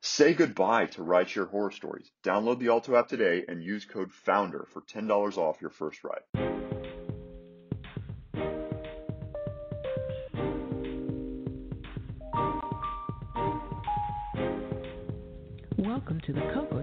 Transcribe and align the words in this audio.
Say 0.00 0.34
goodbye 0.34 0.86
to 0.86 1.02
rideshare 1.02 1.48
horror 1.48 1.70
stories. 1.70 2.10
Download 2.22 2.58
the 2.58 2.68
Alto 2.68 2.96
app 2.96 3.08
today 3.08 3.44
and 3.48 3.62
use 3.62 3.84
code 3.84 4.12
FOUNDER 4.12 4.66
for 4.72 4.82
$10 4.82 5.36
off 5.38 5.60
your 5.60 5.70
first 5.70 6.04
ride. 6.04 6.22
Welcome 15.78 16.20
to 16.20 16.32
the 16.32 16.40
Cocoa 16.52 16.75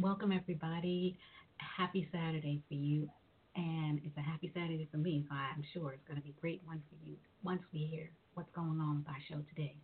welcome 0.00 0.32
everybody. 0.32 1.18
Happy 1.58 2.08
Saturday 2.10 2.62
for 2.68 2.74
you. 2.74 3.06
And 3.54 4.00
it's 4.02 4.16
a 4.16 4.22
happy 4.22 4.50
Saturday 4.54 4.88
for 4.90 4.96
me, 4.96 5.26
so 5.28 5.34
I'm 5.34 5.62
sure 5.74 5.92
it's 5.92 6.06
going 6.08 6.16
to 6.16 6.22
be 6.24 6.30
a 6.30 6.40
great 6.40 6.62
one 6.64 6.82
for 6.88 6.96
you 7.06 7.16
once 7.44 7.60
we 7.72 7.80
hear 7.80 8.08
what's 8.32 8.48
going 8.54 8.80
on 8.80 9.04
with 9.04 9.08
our 9.08 9.20
show 9.28 9.44
today. 9.54 9.76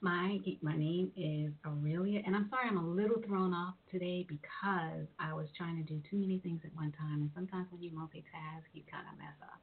My 0.00 0.38
my 0.62 0.76
name 0.76 1.10
is 1.16 1.50
Aurelia, 1.66 2.22
and 2.24 2.36
I'm 2.36 2.48
sorry 2.48 2.68
I'm 2.68 2.78
a 2.78 2.86
little 2.86 3.20
thrown 3.26 3.52
off 3.52 3.74
today 3.90 4.24
because 4.28 5.08
I 5.18 5.34
was 5.34 5.48
trying 5.56 5.76
to 5.76 5.82
do 5.82 6.00
too 6.08 6.16
many 6.16 6.38
things 6.38 6.60
at 6.64 6.70
one 6.76 6.92
time, 6.92 7.20
and 7.20 7.30
sometimes 7.34 7.66
when 7.72 7.82
you 7.82 7.90
multitask, 7.90 8.70
you 8.72 8.82
kind 8.90 9.06
of 9.10 9.18
mess 9.18 9.34
up. 9.42 9.58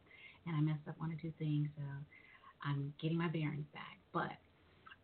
And 0.45 0.55
I 0.55 0.59
messed 0.59 0.87
up 0.89 0.99
one 0.99 1.11
or 1.13 1.17
two 1.21 1.31
things, 1.39 1.69
so 1.77 1.83
I'm 2.61 2.93
getting 3.01 3.17
my 3.17 3.29
bearings 3.29 3.67
back. 3.73 3.97
But 4.11 4.35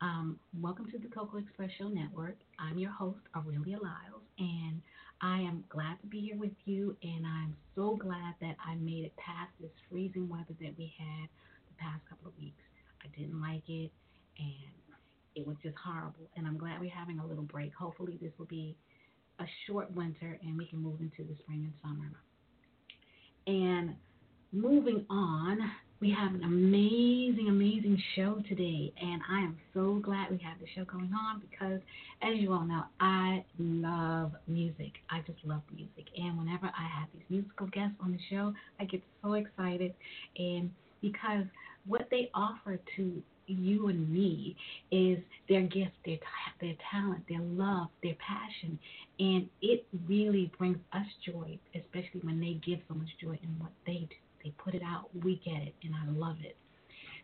um, 0.01 0.39
welcome 0.59 0.91
to 0.91 0.99
the 0.99 1.07
Cocoa 1.07 1.37
Express 1.37 1.71
Show 1.79 1.87
Network. 1.87 2.35
I'm 2.59 2.77
your 2.77 2.91
host, 2.91 3.21
Aurelia 3.35 3.77
Lyles, 3.81 4.22
and 4.37 4.81
I 5.21 5.39
am 5.39 5.63
glad 5.69 5.99
to 6.01 6.07
be 6.07 6.21
here 6.21 6.37
with 6.37 6.55
you. 6.65 6.95
And 7.03 7.25
I'm 7.25 7.55
so 7.75 7.95
glad 7.95 8.35
that 8.41 8.55
I 8.65 8.75
made 8.75 9.05
it 9.05 9.15
past 9.17 9.51
this 9.59 9.71
freezing 9.89 10.27
weather 10.29 10.55
that 10.59 10.73
we 10.77 10.93
had 10.97 11.29
the 11.69 11.75
past 11.77 12.01
couple 12.09 12.27
of 12.27 12.37
weeks. 12.37 12.61
I 13.03 13.07
didn't 13.17 13.39
like 13.41 13.63
it, 13.67 13.91
and 14.37 14.73
it 15.35 15.45
was 15.45 15.57
just 15.63 15.75
horrible. 15.83 16.29
And 16.35 16.47
I'm 16.47 16.57
glad 16.57 16.79
we're 16.79 16.89
having 16.89 17.19
a 17.19 17.25
little 17.25 17.43
break. 17.43 17.73
Hopefully, 17.73 18.17
this 18.21 18.31
will 18.37 18.45
be 18.45 18.75
a 19.39 19.45
short 19.67 19.91
winter 19.95 20.39
and 20.43 20.57
we 20.57 20.65
can 20.67 20.79
move 20.79 21.01
into 21.01 21.23
the 21.23 21.35
spring 21.41 21.63
and 21.63 21.73
summer. 21.81 22.11
And 23.47 23.95
moving 24.51 25.05
on, 25.09 25.59
we 25.99 26.11
have 26.11 26.33
an 26.33 26.43
amazing, 26.43 27.47
amazing 27.49 28.01
show 28.15 28.41
today, 28.49 28.91
and 29.01 29.21
I 29.29 29.39
am 29.39 29.57
so 29.73 30.01
glad 30.03 30.31
we 30.31 30.37
have 30.39 30.59
the 30.59 30.67
show 30.75 30.83
going 30.85 31.11
on 31.13 31.41
because, 31.49 31.79
as 32.21 32.37
you 32.39 32.51
all 32.51 32.65
know, 32.65 32.83
I 32.99 33.43
love 33.57 34.33
music. 34.47 34.93
I 35.09 35.19
just 35.21 35.39
love 35.45 35.61
music, 35.73 36.05
and 36.17 36.37
whenever 36.37 36.65
I 36.65 36.99
have 36.99 37.07
these 37.13 37.23
musical 37.29 37.67
guests 37.67 37.95
on 38.01 38.11
the 38.11 38.19
show, 38.29 38.53
I 38.79 38.85
get 38.85 39.01
so 39.21 39.33
excited, 39.33 39.93
and 40.37 40.71
because 41.01 41.45
what 41.85 42.07
they 42.11 42.29
offer 42.33 42.79
to 42.97 43.23
you 43.47 43.87
and 43.87 44.09
me 44.11 44.55
is 44.91 45.19
their 45.47 45.61
gift, 45.61 45.93
their 46.05 46.17
their 46.59 46.75
talent, 46.91 47.23
their 47.29 47.41
love, 47.41 47.87
their 48.01 48.15
passion, 48.15 48.77
and 49.19 49.47
it 49.61 49.85
really 50.07 50.51
brings 50.57 50.77
us 50.93 51.05
joy, 51.25 51.57
especially 51.75 52.21
when 52.23 52.39
they 52.39 52.59
give 52.65 52.79
so 52.87 52.93
much 52.95 53.09
joy 53.21 53.37
in 53.41 53.55
what 53.59 53.71
they 53.85 54.07
do. 54.09 54.15
They 54.43 54.51
put 54.63 54.75
it 54.75 54.81
out, 54.85 55.09
we 55.23 55.41
get 55.43 55.61
it, 55.61 55.73
and 55.83 55.93
I 55.95 56.11
love 56.11 56.37
it. 56.43 56.57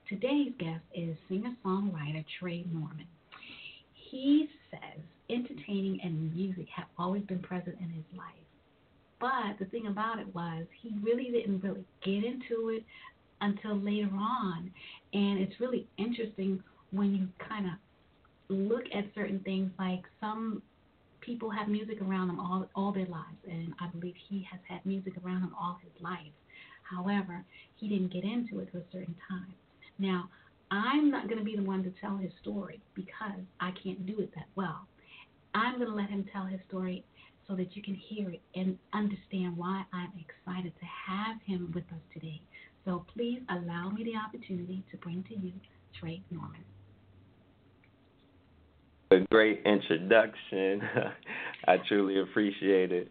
Today's 0.07 0.53
guest 0.57 0.83
is 0.93 1.15
singer 1.27 1.53
songwriter 1.63 2.25
Tré 2.41 2.65
Norman. 2.71 3.05
He 3.93 4.47
says 4.71 5.01
entertaining 5.29 5.99
and 6.03 6.33
music 6.33 6.65
have 6.75 6.87
always 6.97 7.23
been 7.23 7.39
present 7.39 7.75
in 7.79 7.89
his 7.89 8.05
life. 8.17 8.25
But 9.19 9.59
the 9.59 9.65
thing 9.65 9.87
about 9.87 10.19
it 10.19 10.33
was, 10.33 10.65
he 10.81 10.95
really 11.03 11.25
didn't 11.25 11.61
really 11.61 11.85
get 12.03 12.23
into 12.23 12.69
it 12.69 12.83
until 13.41 13.75
later 13.75 14.09
on. 14.13 14.71
And 15.13 15.39
it's 15.39 15.59
really 15.59 15.87
interesting 15.97 16.63
when 16.91 17.13
you 17.13 17.27
kind 17.47 17.65
of 17.65 17.73
look 18.49 18.83
at 18.95 19.05
certain 19.13 19.39
things 19.41 19.69
like 19.77 20.01
some 20.19 20.61
people 21.21 21.49
have 21.49 21.67
music 21.67 22.01
around 22.01 22.27
them 22.27 22.39
all 22.39 22.67
all 22.75 22.91
their 22.91 23.05
lives 23.05 23.37
and 23.47 23.73
I 23.79 23.87
believe 23.89 24.15
he 24.29 24.47
has 24.49 24.59
had 24.67 24.83
music 24.85 25.13
around 25.23 25.41
him 25.41 25.53
all 25.59 25.77
his 25.83 26.01
life. 26.01 26.31
However, 26.89 27.43
he 27.75 27.87
didn't 27.87 28.11
get 28.13 28.23
into 28.23 28.59
it 28.59 28.71
to 28.71 28.79
a 28.79 28.83
certain 28.91 29.15
time. 29.29 29.53
Now, 29.97 30.29
I'm 30.71 31.09
not 31.09 31.27
going 31.27 31.39
to 31.39 31.43
be 31.43 31.55
the 31.55 31.63
one 31.63 31.83
to 31.83 31.93
tell 32.01 32.17
his 32.17 32.31
story 32.41 32.81
because 32.93 33.39
I 33.59 33.71
can't 33.83 34.05
do 34.05 34.19
it 34.19 34.33
that 34.35 34.47
well. 34.55 34.87
I'm 35.53 35.77
going 35.77 35.89
to 35.89 35.95
let 35.95 36.09
him 36.09 36.25
tell 36.31 36.45
his 36.45 36.59
story 36.67 37.03
so 37.47 37.55
that 37.55 37.75
you 37.75 37.81
can 37.81 37.95
hear 37.95 38.29
it 38.29 38.41
and 38.53 38.77
understand 38.93 39.57
why 39.57 39.83
I'm 39.91 40.11
excited 40.19 40.73
to 40.79 40.85
have 40.85 41.41
him 41.45 41.71
with 41.73 41.85
us 41.85 42.01
today. 42.13 42.41
So 42.85 43.05
please 43.13 43.41
allow 43.49 43.89
me 43.89 44.03
the 44.03 44.15
opportunity 44.15 44.83
to 44.91 44.97
bring 44.97 45.23
to 45.29 45.35
you 45.35 45.53
Tré 46.01 46.21
Norman. 46.29 46.63
A 49.11 49.25
great 49.31 49.63
introduction. 49.65 50.81
I 51.67 51.77
truly 51.87 52.21
appreciate 52.21 52.91
it. 52.91 53.09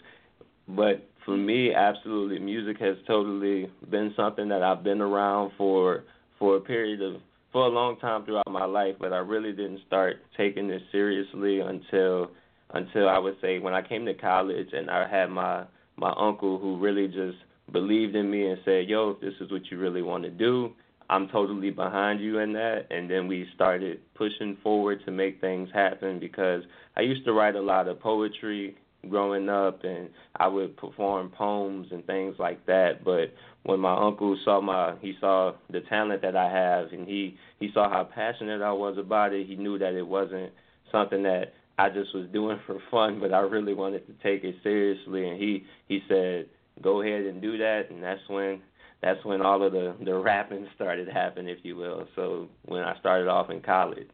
But 0.69 1.09
for 1.25 1.37
me, 1.37 1.75
absolutely, 1.75 2.39
music 2.39 2.79
has 2.81 2.97
totally 3.07 3.71
been 3.91 4.13
something 4.17 4.49
that 4.49 4.63
I've 4.63 4.83
been 4.83 5.01
around 5.01 5.53
for 5.57 6.05
for 6.39 6.57
a 6.57 6.61
period 6.61 7.03
of 7.03 7.21
for 7.53 7.67
a 7.67 7.69
long 7.69 7.99
time 7.99 8.25
throughout 8.25 8.51
my 8.51 8.67
life, 8.67 8.97
but 9.01 9.13
I 9.13 9.19
really 9.19 9.53
didn't 9.53 9.81
start 9.87 10.17
taking 10.37 10.71
it 10.71 10.83
seriously 10.93 11.61
until 11.61 12.31
until 12.75 13.09
I 13.09 13.19
would 13.19 13.37
say 13.41 13.59
when 13.59 13.73
I 13.73 13.81
came 13.81 14.05
to 14.05 14.15
college 14.15 14.69
and 14.73 14.91
I 14.91 15.09
had 15.09 15.31
my 15.31 15.65
my 15.97 16.13
uncle 16.17 16.59
who 16.59 16.79
really 16.79 17.09
just 17.09 17.39
believed 17.73 18.15
in 18.15 18.31
me 18.31 18.47
and 18.49 18.59
said, 18.65 18.89
"Yo, 18.89 19.11
if 19.11 19.21
this 19.21 19.35
is 19.41 19.51
what 19.51 19.71
you 19.71 19.79
really 19.79 20.03
want 20.03 20.25
to 20.25 20.31
do, 20.31 20.73
I'm 21.09 21.29
totally 21.29 21.71
behind 21.71 22.21
you 22.21 22.39
in 22.41 22.53
that." 22.53 22.87
And 22.91 23.11
then 23.11 23.27
we 23.27 23.49
started 23.55 24.01
pushing 24.15 24.57
forward 24.63 25.03
to 25.07 25.11
make 25.11 25.41
things 25.41 25.71
happen 25.73 26.19
because 26.19 26.63
I 26.97 27.01
used 27.01 27.25
to 27.25 27.33
write 27.33 27.57
a 27.57 27.61
lot 27.61 27.89
of 27.89 28.01
poetry 28.01 28.77
growing 29.09 29.49
up 29.49 29.85
and 29.85 30.09
I 30.37 30.49
would 30.49 30.77
perform 30.77 31.31
poems 31.31 31.89
and 31.93 32.05
things 32.07 32.35
like 32.39 32.65
that. 32.67 33.05
But 33.05 33.33
when 33.63 33.81
my 33.81 33.97
uncle 33.97 34.37
saw 34.45 34.61
my 34.61 34.95
he 35.01 35.15
saw 35.21 35.53
the 35.71 35.81
talent 35.83 36.23
that 36.23 36.37
I 36.37 36.51
have 36.51 36.93
and 36.93 37.07
he 37.07 37.37
he 37.61 37.71
saw 37.73 37.89
how 37.89 38.05
passionate 38.05 38.63
I 38.63 38.73
was 38.73 38.99
about 38.99 39.33
it 39.33 39.47
he 39.47 39.57
knew 39.57 39.79
that 39.79 39.95
it 39.95 40.07
wasn't 40.07 40.53
something 40.91 41.23
that 41.23 41.53
I 41.79 41.91
just 41.91 42.15
was 42.15 42.29
doing 42.33 42.59
for 42.67 42.79
fun 42.91 43.21
but 43.21 43.33
I 43.33 43.41
really 43.41 43.75
wanted 43.75 44.07
to 44.07 44.13
take 44.23 44.45
it 44.45 44.57
seriously. 44.63 45.29
And 45.29 45.41
he 45.41 45.65
he 45.87 46.01
said 46.09 46.47
go 46.83 47.03
ahead 47.03 47.23
and 47.23 47.41
do 47.41 47.59
that. 47.59 47.91
And 47.91 48.03
that's 48.03 48.21
when 48.29 48.61
that's 49.01 49.25
when 49.25 49.43
all 49.43 49.63
of 49.65 49.73
the 49.73 49.95
the 50.05 50.15
rapping 50.15 50.67
started 50.75 51.09
happening 51.09 51.57
if 51.57 51.65
you 51.65 51.77
will. 51.77 52.07
So 52.17 52.49
when 52.67 52.83
I 52.83 52.99
started 52.99 53.29
off 53.29 53.51
in 53.51 53.61
college 53.61 54.09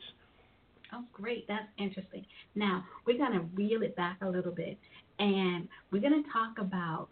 Oh, 0.94 1.04
great. 1.12 1.46
That's 1.48 1.66
interesting. 1.78 2.24
Now, 2.54 2.84
we're 3.06 3.18
going 3.18 3.32
to 3.32 3.44
reel 3.54 3.82
it 3.82 3.96
back 3.96 4.18
a 4.22 4.28
little 4.28 4.52
bit 4.52 4.78
and 5.18 5.68
we're 5.90 6.00
going 6.00 6.22
to 6.22 6.30
talk 6.30 6.58
about 6.58 7.08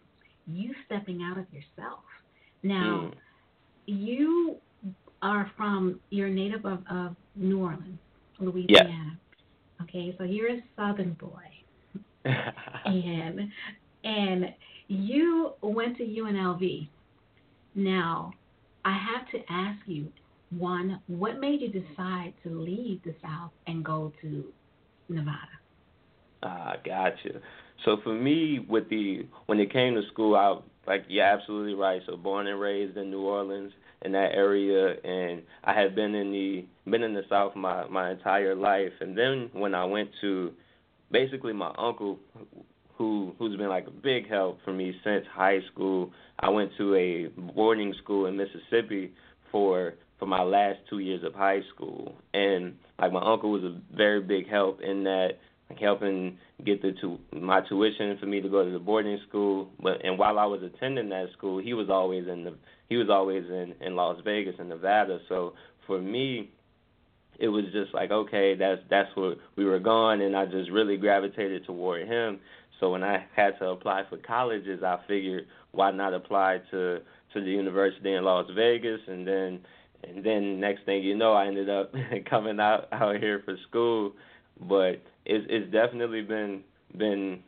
you 0.47 0.73
stepping 0.85 1.21
out 1.23 1.37
of 1.37 1.45
yourself. 1.51 2.03
Now, 2.63 3.11
mm. 3.11 3.13
you 3.85 4.57
are 5.21 5.51
from, 5.57 5.99
you're 6.09 6.29
native 6.29 6.65
of, 6.65 6.79
of 6.89 7.15
New 7.35 7.59
Orleans, 7.61 7.99
Louisiana. 8.39 9.17
Okay, 9.81 10.15
so 10.17 10.23
you're 10.23 10.49
a 10.49 10.63
Southern 10.77 11.13
boy. 11.13 11.29
and 12.85 13.51
and 14.05 14.45
you 14.87 15.53
went 15.61 15.97
to 15.97 16.03
UNLV. 16.03 16.87
Now, 17.75 18.31
I 18.85 18.97
have 18.97 19.29
to 19.31 19.51
ask 19.51 19.79
you, 19.85 20.07
one, 20.57 21.01
what 21.07 21.39
made 21.39 21.61
you 21.61 21.69
decide 21.69 22.33
to 22.43 22.49
leave 22.49 23.01
the 23.03 23.13
South 23.21 23.51
and 23.67 23.83
go 23.83 24.11
to 24.21 24.45
Nevada? 25.09 25.37
Ah, 26.43 26.75
gotcha. 26.85 27.39
So 27.85 27.97
for 28.03 28.13
me, 28.13 28.65
with 28.67 28.89
the 28.89 29.25
when 29.45 29.59
it 29.59 29.71
came 29.71 29.95
to 29.95 30.01
school, 30.11 30.35
I 30.35 30.59
like 30.89 31.05
you're 31.07 31.25
absolutely 31.25 31.73
right. 31.73 32.01
So 32.05 32.17
born 32.17 32.47
and 32.47 32.59
raised 32.59 32.97
in 32.97 33.09
New 33.11 33.21
Orleans 33.21 33.71
in 34.03 34.11
that 34.11 34.31
area 34.33 34.95
and 35.03 35.41
I 35.63 35.73
had 35.73 35.95
been 35.95 36.13
in 36.13 36.31
the 36.31 36.65
been 36.89 37.03
in 37.03 37.13
the 37.13 37.23
South 37.29 37.55
my 37.55 37.87
my 37.87 38.11
entire 38.11 38.53
life 38.53 38.91
and 38.99 39.17
then 39.17 39.49
when 39.53 39.73
I 39.73 39.85
went 39.85 40.09
to 40.21 40.51
basically 41.09 41.53
my 41.53 41.73
uncle 41.77 42.19
who 42.97 43.33
who's 43.39 43.55
been 43.57 43.69
like 43.69 43.87
a 43.87 43.91
big 43.91 44.29
help 44.29 44.59
for 44.63 44.73
me 44.73 44.93
since 45.03 45.25
high 45.33 45.59
school. 45.71 46.11
I 46.39 46.49
went 46.49 46.71
to 46.77 46.95
a 46.95 47.27
boarding 47.53 47.93
school 48.03 48.25
in 48.25 48.37
Mississippi 48.37 49.11
for 49.51 49.93
for 50.23 50.27
my 50.27 50.41
last 50.41 50.79
two 50.89 50.99
years 50.99 51.21
of 51.25 51.33
high 51.33 51.59
school 51.75 52.15
and 52.33 52.75
like 52.97 53.11
my 53.11 53.19
uncle 53.19 53.51
was 53.51 53.61
a 53.61 53.77
very 53.93 54.21
big 54.21 54.49
help 54.49 54.79
in 54.79 55.03
that 55.03 55.31
like 55.69 55.77
helping 55.77 56.37
get 56.65 56.81
the 56.81 56.93
tu- 57.01 57.19
my 57.33 57.59
tuition 57.67 58.17
for 58.21 58.25
me 58.25 58.39
to 58.39 58.47
go 58.47 58.63
to 58.63 58.71
the 58.71 58.79
boarding 58.79 59.19
school. 59.27 59.67
But 59.81 60.05
and 60.05 60.17
while 60.17 60.39
I 60.39 60.45
was 60.45 60.61
attending 60.63 61.09
that 61.09 61.27
school, 61.37 61.61
he 61.61 61.73
was 61.73 61.89
always 61.89 62.25
in 62.29 62.45
the 62.45 62.55
he 62.87 62.95
was 62.95 63.09
always 63.09 63.43
in 63.49 63.75
in 63.81 63.97
Las 63.97 64.17
Vegas 64.23 64.55
in 64.59 64.69
Nevada. 64.69 65.19
So 65.27 65.55
for 65.85 65.99
me, 65.99 66.49
it 67.37 67.49
was 67.49 67.65
just 67.73 67.93
like 67.93 68.11
okay, 68.11 68.55
that's 68.55 68.81
that's 68.89 69.13
where 69.15 69.35
we 69.57 69.65
were 69.65 69.79
going, 69.79 70.21
and 70.21 70.37
I 70.37 70.45
just 70.45 70.71
really 70.71 70.95
gravitated 70.95 71.65
toward 71.65 72.07
him. 72.07 72.39
So 72.79 72.91
when 72.91 73.03
I 73.03 73.25
had 73.35 73.59
to 73.59 73.71
apply 73.71 74.03
for 74.09 74.17
colleges, 74.17 74.83
I 74.83 74.99
figured 75.05 75.47
why 75.71 75.91
not 75.91 76.13
apply 76.13 76.61
to 76.71 76.99
to 77.33 77.41
the 77.41 77.51
university 77.51 78.13
in 78.13 78.23
Las 78.23 78.45
Vegas, 78.55 79.01
and 79.07 79.27
then 79.27 79.59
and 80.07 80.23
then 80.23 80.59
next 80.59 80.85
thing 80.85 81.03
you 81.03 81.15
know, 81.15 81.33
I 81.33 81.47
ended 81.47 81.69
up 81.69 81.93
coming 82.29 82.59
out 82.59 82.87
out 82.91 83.17
here 83.17 83.41
for 83.45 83.55
school. 83.69 84.13
But 84.59 85.01
it's 85.25 85.45
it's 85.49 85.71
definitely 85.71 86.21
been 86.21 86.63
been 86.97 87.41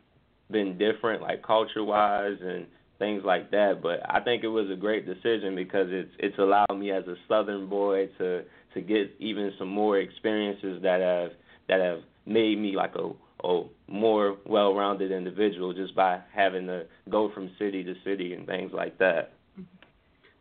been 0.50 0.78
different, 0.78 1.22
like 1.22 1.42
culture 1.42 1.84
wise 1.84 2.38
and 2.40 2.66
things 2.98 3.22
like 3.24 3.50
that. 3.50 3.80
But 3.82 4.00
I 4.08 4.20
think 4.20 4.44
it 4.44 4.48
was 4.48 4.70
a 4.70 4.76
great 4.76 5.06
decision 5.06 5.54
because 5.54 5.88
it's 5.90 6.10
it's 6.18 6.38
allowed 6.38 6.76
me 6.76 6.90
as 6.90 7.04
a 7.06 7.14
Southern 7.28 7.68
boy 7.68 8.08
to 8.18 8.42
to 8.74 8.80
get 8.80 9.14
even 9.18 9.52
some 9.58 9.68
more 9.68 9.98
experiences 9.98 10.82
that 10.82 11.00
have 11.00 11.30
that 11.68 11.80
have 11.80 12.00
made 12.26 12.58
me 12.58 12.74
like 12.74 12.94
a 12.96 13.10
a 13.44 13.62
more 13.86 14.38
well-rounded 14.46 15.12
individual 15.12 15.72
just 15.72 15.94
by 15.94 16.20
having 16.34 16.66
to 16.66 16.84
go 17.10 17.30
from 17.32 17.50
city 17.58 17.84
to 17.84 17.94
city 18.02 18.32
and 18.32 18.46
things 18.46 18.72
like 18.72 18.98
that. 18.98 19.32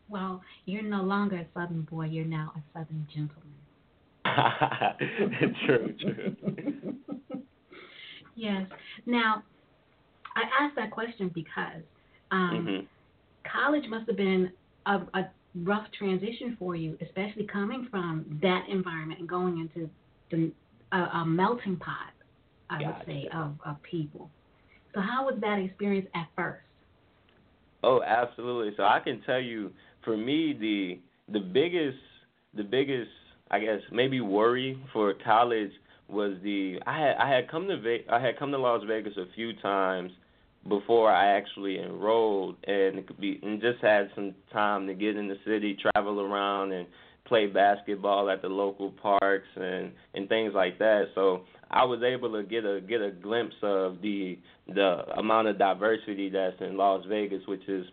Well, 0.09 0.41
you're 0.65 0.83
no 0.83 1.01
longer 1.01 1.37
a 1.37 1.45
Southern 1.53 1.81
boy. 1.83 2.05
You're 2.05 2.25
now 2.25 2.53
a 2.55 2.77
Southern 2.77 3.07
gentleman. 3.13 3.55
true, 5.65 5.95
true. 5.99 6.95
yes. 8.35 8.67
Now, 9.05 9.43
I 10.35 10.63
asked 10.63 10.75
that 10.75 10.91
question 10.91 11.31
because 11.33 11.81
um, 12.31 12.67
mm-hmm. 12.67 12.85
college 13.51 13.87
must 13.89 14.07
have 14.07 14.17
been 14.17 14.51
a, 14.85 14.97
a 15.13 15.29
rough 15.63 15.87
transition 15.97 16.55
for 16.59 16.75
you, 16.75 16.97
especially 17.01 17.47
coming 17.51 17.87
from 17.89 18.39
that 18.41 18.65
environment 18.69 19.19
and 19.19 19.29
going 19.29 19.59
into 19.59 19.89
the 20.31 20.51
a, 20.91 20.97
a 20.97 21.25
melting 21.25 21.77
pot, 21.77 22.13
I 22.69 22.79
gotcha. 22.79 22.95
would 22.97 23.07
say, 23.07 23.29
of, 23.33 23.53
of 23.65 23.81
people. 23.83 24.29
So, 24.93 25.01
how 25.01 25.25
was 25.25 25.35
that 25.41 25.59
experience 25.59 26.07
at 26.15 26.27
first? 26.35 26.61
Oh, 27.83 28.01
absolutely. 28.01 28.73
So 28.77 28.83
I 28.83 28.99
can 28.99 29.21
tell 29.25 29.39
you, 29.39 29.71
for 30.05 30.15
me, 30.15 30.55
the 30.59 30.99
the 31.33 31.39
biggest 31.39 31.97
the 32.55 32.63
biggest 32.63 33.09
I 33.51 33.59
guess 33.59 33.79
maybe 33.91 34.21
worry 34.21 34.79
for 34.93 35.13
college 35.25 35.71
was 36.07 36.37
the 36.43 36.79
I 36.85 36.99
had 36.99 37.15
I 37.17 37.29
had 37.29 37.49
come 37.49 37.67
to 37.67 37.79
Ve- 37.79 38.05
I 38.09 38.19
had 38.19 38.39
come 38.39 38.51
to 38.51 38.57
Las 38.57 38.83
Vegas 38.87 39.17
a 39.17 39.25
few 39.35 39.53
times 39.61 40.11
before 40.67 41.11
I 41.11 41.37
actually 41.37 41.79
enrolled 41.79 42.55
and 42.65 42.97
it 42.97 43.07
could 43.07 43.19
be 43.19 43.39
and 43.43 43.59
just 43.59 43.81
had 43.81 44.09
some 44.15 44.33
time 44.53 44.87
to 44.87 44.93
get 44.93 45.17
in 45.17 45.27
the 45.27 45.37
city, 45.45 45.77
travel 45.93 46.21
around 46.21 46.71
and 46.71 46.87
play 47.25 47.47
basketball 47.47 48.29
at 48.29 48.41
the 48.41 48.47
local 48.47 48.91
parks 48.91 49.47
and 49.55 49.91
and 50.13 50.29
things 50.29 50.53
like 50.53 50.77
that. 50.79 51.05
So 51.15 51.41
I 51.71 51.83
was 51.83 52.01
able 52.03 52.31
to 52.33 52.43
get 52.43 52.65
a 52.65 52.81
get 52.81 53.01
a 53.01 53.11
glimpse 53.11 53.55
of 53.63 54.01
the 54.01 54.37
the 54.67 55.03
amount 55.17 55.47
of 55.47 55.57
diversity 55.57 56.29
that's 56.29 56.59
in 56.61 56.77
Las 56.77 57.03
Vegas, 57.07 57.41
which 57.47 57.67
is 57.67 57.85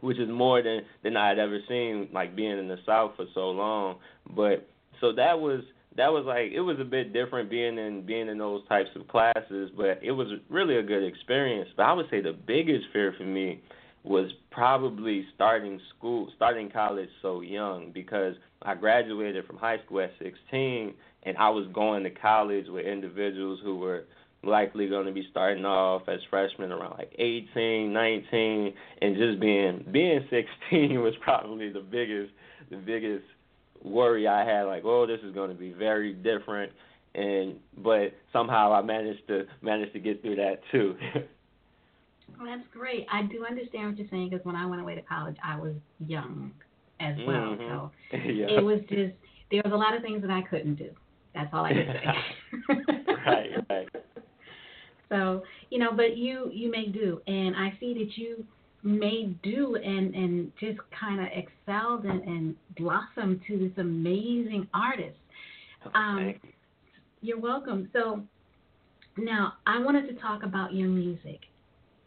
which 0.00 0.18
is 0.18 0.28
more 0.28 0.62
than 0.62 0.80
than 1.02 1.16
I 1.16 1.28
had 1.28 1.38
ever 1.38 1.58
seen, 1.68 2.08
like 2.12 2.36
being 2.36 2.58
in 2.58 2.68
the 2.68 2.78
South 2.86 3.12
for 3.16 3.26
so 3.34 3.50
long. 3.50 3.96
But 4.34 4.68
so 5.00 5.12
that 5.12 5.40
was 5.40 5.62
that 5.96 6.12
was 6.12 6.24
like 6.26 6.52
it 6.52 6.60
was 6.60 6.78
a 6.80 6.84
bit 6.84 7.12
different 7.12 7.50
being 7.50 7.78
in 7.78 8.04
being 8.04 8.28
in 8.28 8.38
those 8.38 8.66
types 8.68 8.90
of 8.96 9.08
classes, 9.08 9.70
but 9.76 10.00
it 10.02 10.12
was 10.12 10.28
really 10.48 10.76
a 10.76 10.82
good 10.82 11.06
experience. 11.06 11.68
But 11.76 11.84
I 11.84 11.92
would 11.92 12.06
say 12.10 12.20
the 12.20 12.32
biggest 12.46 12.86
fear 12.92 13.14
for 13.16 13.24
me 13.24 13.60
was 14.04 14.30
probably 14.52 15.26
starting 15.34 15.80
school, 15.96 16.28
starting 16.36 16.70
college 16.70 17.08
so 17.22 17.40
young 17.40 17.90
because 17.92 18.34
I 18.62 18.74
graduated 18.74 19.44
from 19.46 19.56
high 19.56 19.78
school 19.84 20.00
at 20.00 20.12
16 20.22 20.94
and 21.24 21.36
I 21.36 21.50
was 21.50 21.66
going 21.74 22.04
to 22.04 22.10
college 22.10 22.66
with 22.68 22.86
individuals 22.86 23.58
who 23.64 23.78
were 23.78 24.04
likely 24.46 24.88
going 24.88 25.06
to 25.06 25.12
be 25.12 25.26
starting 25.30 25.64
off 25.64 26.02
as 26.08 26.20
freshmen 26.30 26.72
around 26.72 26.96
like 26.98 27.12
18, 27.18 27.92
19 27.92 28.74
and 29.02 29.16
just 29.16 29.40
being 29.40 29.84
being 29.92 30.20
16 30.30 31.00
was 31.02 31.14
probably 31.22 31.70
the 31.70 31.80
biggest 31.80 32.32
the 32.70 32.76
biggest 32.76 33.24
worry 33.82 34.26
I 34.26 34.44
had 34.44 34.62
like 34.64 34.84
oh 34.84 35.06
this 35.06 35.20
is 35.22 35.34
going 35.34 35.50
to 35.50 35.56
be 35.56 35.72
very 35.72 36.12
different 36.12 36.72
and 37.16 37.56
but 37.78 38.12
somehow 38.32 38.72
I 38.72 38.82
managed 38.82 39.26
to 39.28 39.44
managed 39.62 39.94
to 39.94 39.98
get 39.98 40.22
through 40.22 40.36
that 40.36 40.60
too. 40.70 40.94
well, 41.14 41.24
that's 42.44 42.68
great. 42.72 43.06
I 43.10 43.22
do 43.22 43.44
understand 43.44 43.88
what 43.88 43.98
you're 43.98 44.08
saying 44.10 44.30
because 44.30 44.44
when 44.44 44.54
I 44.54 44.66
went 44.66 44.82
away 44.82 44.94
to 44.94 45.02
college, 45.02 45.36
I 45.42 45.58
was 45.58 45.74
young 46.06 46.52
as 47.00 47.16
well. 47.26 47.56
Mm-hmm. 47.56 47.68
So 47.68 47.90
yeah. 48.12 48.58
it 48.58 48.62
was 48.62 48.80
just 48.88 49.14
there 49.50 49.62
was 49.64 49.72
a 49.72 49.76
lot 49.76 49.96
of 49.96 50.02
things 50.02 50.20
that 50.22 50.30
I 50.30 50.42
couldn't 50.42 50.74
do. 50.74 50.90
That's 51.34 51.48
all 51.52 51.64
I 51.64 51.72
can 51.72 51.86
say. 51.86 52.74
right, 53.26 53.50
right. 53.68 53.88
So 55.08 55.42
you 55.70 55.78
know, 55.78 55.92
but 55.92 56.16
you 56.16 56.50
you 56.52 56.70
may 56.70 56.86
do, 56.86 57.20
and 57.26 57.54
I 57.56 57.76
see 57.78 57.94
that 57.94 58.16
you 58.16 58.44
may 58.82 59.34
do 59.42 59.76
and 59.76 60.14
and 60.14 60.52
just 60.60 60.78
kind 60.98 61.20
of 61.20 61.26
excelled 61.26 62.04
and, 62.04 62.22
and 62.22 62.56
blossomed 62.78 63.40
to 63.46 63.58
this 63.58 63.72
amazing 63.78 64.68
artist. 64.72 65.16
Um, 65.94 66.34
you're 67.20 67.40
welcome. 67.40 67.88
So 67.92 68.22
now 69.16 69.54
I 69.66 69.78
wanted 69.78 70.08
to 70.08 70.20
talk 70.20 70.42
about 70.42 70.74
your 70.74 70.88
music. 70.88 71.40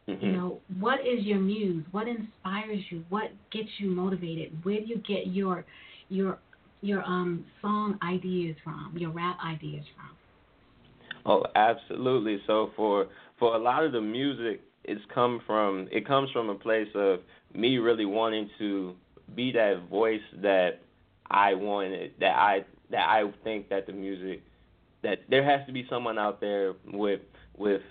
Mm-hmm. 0.08 0.26
You 0.26 0.32
know, 0.32 0.60
what 0.80 1.00
is 1.02 1.24
your 1.24 1.40
muse? 1.40 1.86
What 1.92 2.08
inspires 2.08 2.84
you? 2.90 3.04
What 3.10 3.32
gets 3.52 3.70
you 3.78 3.90
motivated? 3.90 4.64
Where 4.64 4.80
do 4.80 4.86
you 4.86 4.98
get 4.98 5.28
your 5.28 5.66
your 6.10 6.40
your 6.82 7.04
um 7.04 7.46
song 7.62 7.98
ideas 8.04 8.56
from? 8.64 8.94
Your 8.98 9.12
rap 9.12 9.38
ideas 9.46 9.86
from? 9.96 10.19
Oh, 11.26 11.44
absolutely. 11.56 12.42
So 12.48 12.72
for 12.76 13.08
for 13.38 13.56
a 13.56 13.60
lot 13.60 13.84
of 13.84 13.92
the 13.92 14.02
music, 14.02 14.62
it's 14.84 15.02
come 15.14 15.42
from 15.46 15.88
it 15.92 16.08
comes 16.08 16.30
from 16.32 16.50
a 16.50 16.56
place 16.56 16.88
of 16.96 17.20
me 17.54 17.78
really 17.78 18.06
wanting 18.06 18.50
to 18.60 18.96
be 19.36 19.52
that 19.52 19.84
voice 19.90 20.22
that 20.42 20.80
I 21.30 21.54
wanted, 21.54 22.14
that 22.20 22.36
I 22.36 22.66
that 22.92 23.08
I 23.08 23.24
think 23.44 23.70
that 23.70 23.86
the 23.86 23.94
music 23.94 24.42
that 25.04 25.20
there 25.30 25.44
has 25.44 25.66
to 25.68 25.74
be 25.74 25.86
someone 25.90 26.18
out 26.18 26.42
there 26.42 26.74
with 26.92 27.22
with 27.58 27.82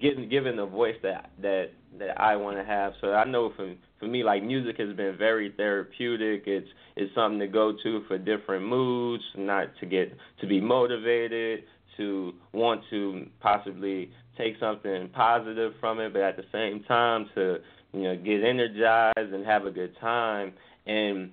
getting 0.00 0.28
given 0.28 0.56
the 0.56 0.66
voice 0.66 0.96
that 1.02 1.30
that 1.40 1.70
that 1.98 2.20
I 2.20 2.36
want 2.36 2.56
to 2.56 2.64
have. 2.64 2.94
So 3.00 3.12
I 3.12 3.24
know 3.24 3.52
for 3.56 3.74
for 4.00 4.06
me, 4.06 4.24
like 4.24 4.42
music 4.42 4.78
has 4.78 4.94
been 4.96 5.16
very 5.16 5.52
therapeutic. 5.56 6.44
It's 6.46 6.68
it's 6.96 7.14
something 7.14 7.40
to 7.40 7.46
go 7.46 7.74
to 7.82 8.02
for 8.08 8.18
different 8.18 8.66
moods, 8.66 9.22
not 9.36 9.68
to 9.80 9.86
get 9.86 10.12
to 10.40 10.46
be 10.46 10.60
motivated, 10.60 11.64
to 11.96 12.32
want 12.52 12.82
to 12.90 13.26
possibly 13.40 14.10
take 14.36 14.54
something 14.58 15.08
positive 15.10 15.72
from 15.80 16.00
it, 16.00 16.12
but 16.12 16.22
at 16.22 16.36
the 16.36 16.44
same 16.52 16.82
time 16.84 17.28
to 17.34 17.58
you 17.92 18.02
know 18.02 18.16
get 18.16 18.42
energized 18.44 19.32
and 19.32 19.44
have 19.46 19.66
a 19.66 19.70
good 19.70 19.96
time. 20.00 20.52
And 20.86 21.30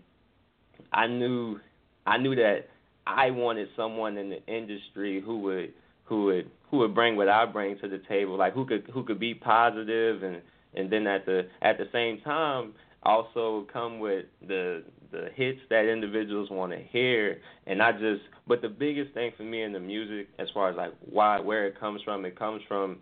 I 0.91 1.07
knew 1.07 1.59
I 2.05 2.17
knew 2.17 2.35
that 2.35 2.67
I 3.05 3.31
wanted 3.31 3.69
someone 3.75 4.17
in 4.17 4.29
the 4.29 4.45
industry 4.47 5.21
who 5.21 5.39
would 5.39 5.73
who 6.05 6.25
would 6.25 6.51
who 6.69 6.77
would 6.79 6.95
bring 6.95 7.15
what 7.15 7.29
I 7.29 7.45
bring 7.45 7.77
to 7.79 7.87
the 7.87 8.01
table, 8.09 8.37
like 8.37 8.53
who 8.53 8.65
could 8.65 8.89
who 8.93 9.03
could 9.03 9.19
be 9.19 9.33
positive 9.33 10.23
and 10.23 10.41
and 10.73 10.91
then 10.91 11.07
at 11.07 11.25
the 11.25 11.47
at 11.61 11.77
the 11.77 11.85
same 11.91 12.21
time 12.21 12.73
also 13.03 13.67
come 13.71 13.99
with 13.99 14.25
the 14.47 14.83
the 15.11 15.29
hits 15.35 15.59
that 15.69 15.91
individuals 15.91 16.49
want 16.49 16.71
to 16.71 16.79
hear. 16.91 17.39
And 17.67 17.79
not 17.79 17.99
just 17.99 18.21
but 18.47 18.61
the 18.61 18.69
biggest 18.69 19.13
thing 19.13 19.31
for 19.37 19.43
me 19.43 19.63
in 19.63 19.73
the 19.73 19.79
music 19.79 20.27
as 20.39 20.47
far 20.53 20.69
as 20.69 20.75
like 20.77 20.93
why 21.09 21.39
where 21.39 21.67
it 21.67 21.79
comes 21.79 22.01
from 22.03 22.25
it 22.25 22.37
comes 22.37 22.61
from 22.67 22.97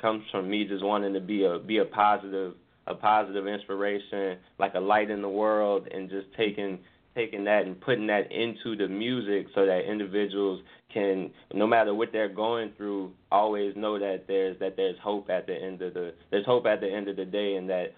comes 0.00 0.22
from 0.30 0.50
me 0.50 0.64
just 0.64 0.84
wanting 0.84 1.14
to 1.14 1.20
be 1.20 1.44
a 1.44 1.58
be 1.58 1.78
a 1.78 1.84
positive 1.84 2.54
a 2.86 2.94
positive 2.94 3.46
inspiration 3.46 4.38
like 4.58 4.74
a 4.74 4.80
light 4.80 5.10
in 5.10 5.22
the 5.22 5.28
world 5.28 5.88
and 5.90 6.10
just 6.10 6.26
taking 6.36 6.78
taking 7.14 7.44
that 7.44 7.64
and 7.64 7.80
putting 7.80 8.06
that 8.06 8.30
into 8.32 8.76
the 8.76 8.88
music 8.88 9.46
so 9.54 9.64
that 9.64 9.88
individuals 9.88 10.60
can 10.92 11.30
no 11.52 11.66
matter 11.66 11.94
what 11.94 12.10
they're 12.12 12.28
going 12.28 12.70
through 12.76 13.10
always 13.32 13.74
know 13.76 13.98
that 13.98 14.24
there's 14.26 14.58
that 14.58 14.76
there's 14.76 14.98
hope 15.02 15.30
at 15.30 15.46
the 15.46 15.54
end 15.54 15.80
of 15.80 15.94
the 15.94 16.12
there's 16.30 16.46
hope 16.46 16.66
at 16.66 16.80
the 16.80 16.88
end 16.88 17.08
of 17.08 17.16
the 17.16 17.24
day 17.24 17.56
and 17.56 17.68
that 17.68 17.94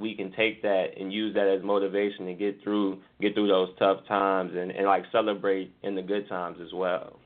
we 0.00 0.14
can 0.14 0.32
take 0.32 0.62
that 0.62 0.86
and 0.98 1.12
use 1.12 1.34
that 1.34 1.46
as 1.46 1.62
motivation 1.62 2.26
to 2.26 2.34
get 2.34 2.62
through 2.64 2.98
get 3.20 3.34
through 3.34 3.48
those 3.48 3.68
tough 3.78 3.98
times 4.08 4.52
and, 4.56 4.70
and 4.70 4.86
like 4.86 5.04
celebrate 5.12 5.72
in 5.82 5.94
the 5.94 6.02
good 6.02 6.28
times 6.28 6.58
as 6.60 6.72
well. 6.72 7.18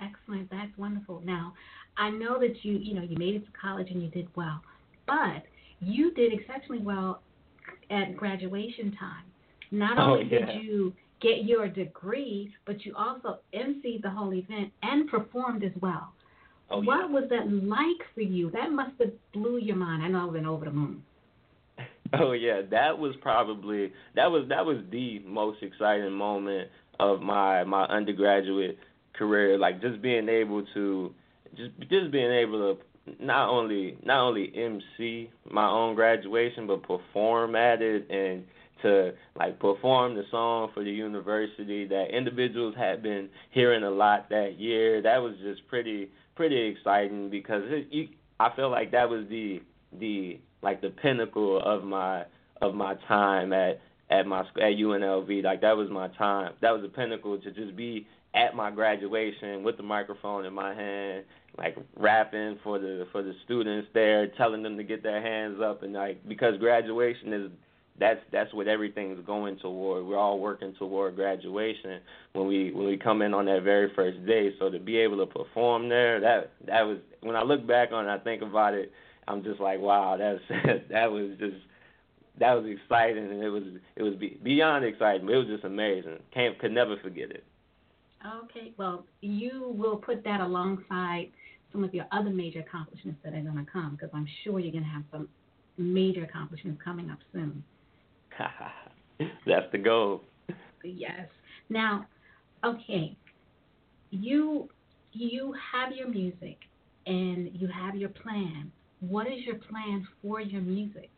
Excellent. 0.00 0.50
That's 0.50 0.76
wonderful. 0.76 1.22
Now, 1.24 1.54
I 1.96 2.10
know 2.10 2.38
that 2.40 2.64
you 2.64 2.78
you 2.78 2.94
know 2.94 3.02
you 3.02 3.16
made 3.16 3.36
it 3.36 3.46
to 3.46 3.52
college 3.60 3.90
and 3.90 4.02
you 4.02 4.08
did 4.08 4.28
well, 4.34 4.60
but 5.06 5.44
you 5.80 6.12
did 6.12 6.32
exceptionally 6.32 6.82
well 6.82 7.22
at 7.90 8.16
graduation 8.16 8.96
time. 8.98 9.24
Not 9.70 9.98
oh, 9.98 10.14
only 10.14 10.28
yeah. 10.30 10.46
did 10.46 10.64
you 10.64 10.92
get 11.20 11.44
your 11.44 11.68
degree, 11.68 12.52
but 12.66 12.84
you 12.84 12.94
also 12.96 13.38
emceed 13.54 14.02
the 14.02 14.10
whole 14.10 14.32
event 14.34 14.72
and 14.82 15.08
performed 15.08 15.62
as 15.62 15.72
well. 15.80 16.12
Oh, 16.70 16.80
what 16.82 17.08
yeah. 17.08 17.12
was 17.12 17.24
that 17.30 17.52
like 17.52 18.06
for 18.14 18.22
you? 18.22 18.50
That 18.50 18.72
must 18.72 18.92
have 19.00 19.12
blew 19.32 19.58
your 19.58 19.76
mind. 19.76 20.02
I 20.02 20.08
know 20.08 20.26
I've 20.26 20.32
been 20.32 20.46
over 20.46 20.64
the 20.64 20.70
moon. 20.70 21.02
Oh 22.12 22.32
yeah, 22.32 22.62
that 22.70 22.98
was 22.98 23.14
probably 23.20 23.92
that 24.16 24.30
was 24.30 24.48
that 24.48 24.64
was 24.64 24.78
the 24.90 25.20
most 25.20 25.62
exciting 25.62 26.12
moment 26.12 26.68
of 26.98 27.20
my 27.20 27.64
my 27.64 27.84
undergraduate 27.84 28.78
career. 29.14 29.58
Like 29.58 29.80
just 29.80 30.02
being 30.02 30.28
able 30.28 30.64
to 30.74 31.14
just 31.56 31.70
just 31.88 32.10
being 32.10 32.32
able 32.32 32.74
to 32.74 33.14
not 33.24 33.48
only 33.48 33.96
not 34.04 34.28
only 34.28 34.52
MC 34.54 35.30
my 35.50 35.68
own 35.68 35.94
graduation 35.94 36.66
but 36.66 36.82
perform 36.82 37.54
at 37.56 37.80
it 37.80 38.10
and 38.10 38.44
to 38.82 39.12
like 39.36 39.58
perform 39.58 40.14
the 40.14 40.24
song 40.30 40.70
for 40.74 40.82
the 40.82 40.90
university 40.90 41.86
that 41.86 42.16
individuals 42.16 42.74
had 42.76 43.02
been 43.02 43.28
hearing 43.50 43.84
a 43.84 43.90
lot 43.90 44.28
that 44.30 44.58
year. 44.58 45.02
That 45.02 45.18
was 45.18 45.34
just 45.42 45.66
pretty 45.68 46.10
pretty 46.34 46.60
exciting 46.60 47.30
because 47.30 47.62
it, 47.66 47.88
you, 47.90 48.08
I 48.38 48.54
feel 48.56 48.70
like 48.70 48.90
that 48.92 49.08
was 49.08 49.26
the 49.28 49.60
the 49.98 50.40
like 50.62 50.80
the 50.80 50.90
pinnacle 50.90 51.60
of 51.60 51.84
my 51.84 52.24
of 52.60 52.74
my 52.74 52.94
time 53.08 53.52
at 53.52 53.80
at 54.10 54.26
my 54.26 54.40
at 54.40 54.76
UNLV. 54.76 55.42
Like 55.42 55.60
that 55.62 55.76
was 55.76 55.88
my 55.90 56.08
time. 56.08 56.52
That 56.60 56.72
was 56.72 56.82
the 56.82 56.88
pinnacle 56.88 57.38
to 57.38 57.50
just 57.50 57.76
be 57.76 58.06
at 58.34 58.54
my 58.54 58.70
graduation 58.70 59.62
with 59.62 59.76
the 59.76 59.82
microphone 59.82 60.44
in 60.44 60.52
my 60.52 60.74
hand, 60.74 61.24
like 61.58 61.76
rapping 61.96 62.58
for 62.62 62.78
the 62.78 63.06
for 63.12 63.22
the 63.22 63.32
students 63.44 63.88
there, 63.94 64.28
telling 64.36 64.62
them 64.62 64.76
to 64.76 64.84
get 64.84 65.02
their 65.02 65.22
hands 65.22 65.60
up 65.62 65.82
and 65.82 65.92
like 65.92 66.26
because 66.28 66.58
graduation 66.58 67.32
is 67.32 67.50
that's 67.98 68.20
that's 68.32 68.52
what 68.54 68.66
everything's 68.66 69.24
going 69.26 69.58
toward. 69.58 70.06
We're 70.06 70.18
all 70.18 70.38
working 70.38 70.74
toward 70.78 71.16
graduation 71.16 72.00
when 72.32 72.46
we 72.46 72.72
when 72.72 72.86
we 72.86 72.96
come 72.96 73.20
in 73.22 73.34
on 73.34 73.44
that 73.46 73.62
very 73.62 73.92
first 73.94 74.24
day. 74.26 74.54
So 74.58 74.70
to 74.70 74.78
be 74.78 74.96
able 74.96 75.18
to 75.18 75.26
perform 75.26 75.88
there, 75.88 76.20
that 76.20 76.52
that 76.66 76.82
was 76.82 76.98
when 77.20 77.36
I 77.36 77.42
look 77.42 77.66
back 77.66 77.92
on 77.92 78.08
it, 78.08 78.10
I 78.10 78.18
think 78.18 78.42
about 78.42 78.74
it 78.74 78.90
I'm 79.30 79.42
just 79.44 79.60
like, 79.60 79.80
wow, 79.80 80.16
that's 80.18 80.40
that 80.90 81.10
was 81.10 81.30
just 81.38 81.56
that 82.38 82.54
was 82.54 82.64
exciting, 82.66 83.24
and 83.24 83.42
it 83.42 83.50
was 83.50 83.62
it 83.96 84.02
was 84.02 84.14
beyond 84.42 84.84
exciting. 84.84 85.28
It 85.28 85.36
was 85.36 85.46
just 85.46 85.64
amazing. 85.64 86.18
Can't 86.32 86.58
could 86.58 86.72
never 86.72 86.96
forget 87.02 87.30
it. 87.30 87.44
Okay, 88.44 88.72
well, 88.76 89.06
you 89.20 89.72
will 89.76 89.96
put 89.96 90.24
that 90.24 90.40
alongside 90.40 91.28
some 91.72 91.84
of 91.84 91.94
your 91.94 92.06
other 92.12 92.30
major 92.30 92.60
accomplishments 92.60 93.18
that 93.24 93.32
are 93.32 93.40
going 93.40 93.64
to 93.64 93.70
come, 93.70 93.92
because 93.92 94.10
I'm 94.12 94.26
sure 94.44 94.58
you're 94.60 94.72
going 94.72 94.84
to 94.84 94.90
have 94.90 95.04
some 95.10 95.28
major 95.78 96.24
accomplishments 96.24 96.82
coming 96.84 97.10
up 97.10 97.18
soon. 97.32 97.64
That's 99.46 99.70
the 99.72 99.78
goal. 99.78 100.22
Yes. 100.82 101.28
Now, 101.68 102.06
okay, 102.64 103.16
you 104.10 104.68
you 105.12 105.54
have 105.72 105.92
your 105.92 106.08
music 106.08 106.58
and 107.06 107.50
you 107.54 107.68
have 107.68 107.96
your 107.96 108.08
plan 108.08 108.70
what 109.00 109.26
is 109.26 109.44
your 109.44 109.56
plan 109.56 110.06
for 110.22 110.40
your 110.40 110.60
music? 110.60 111.10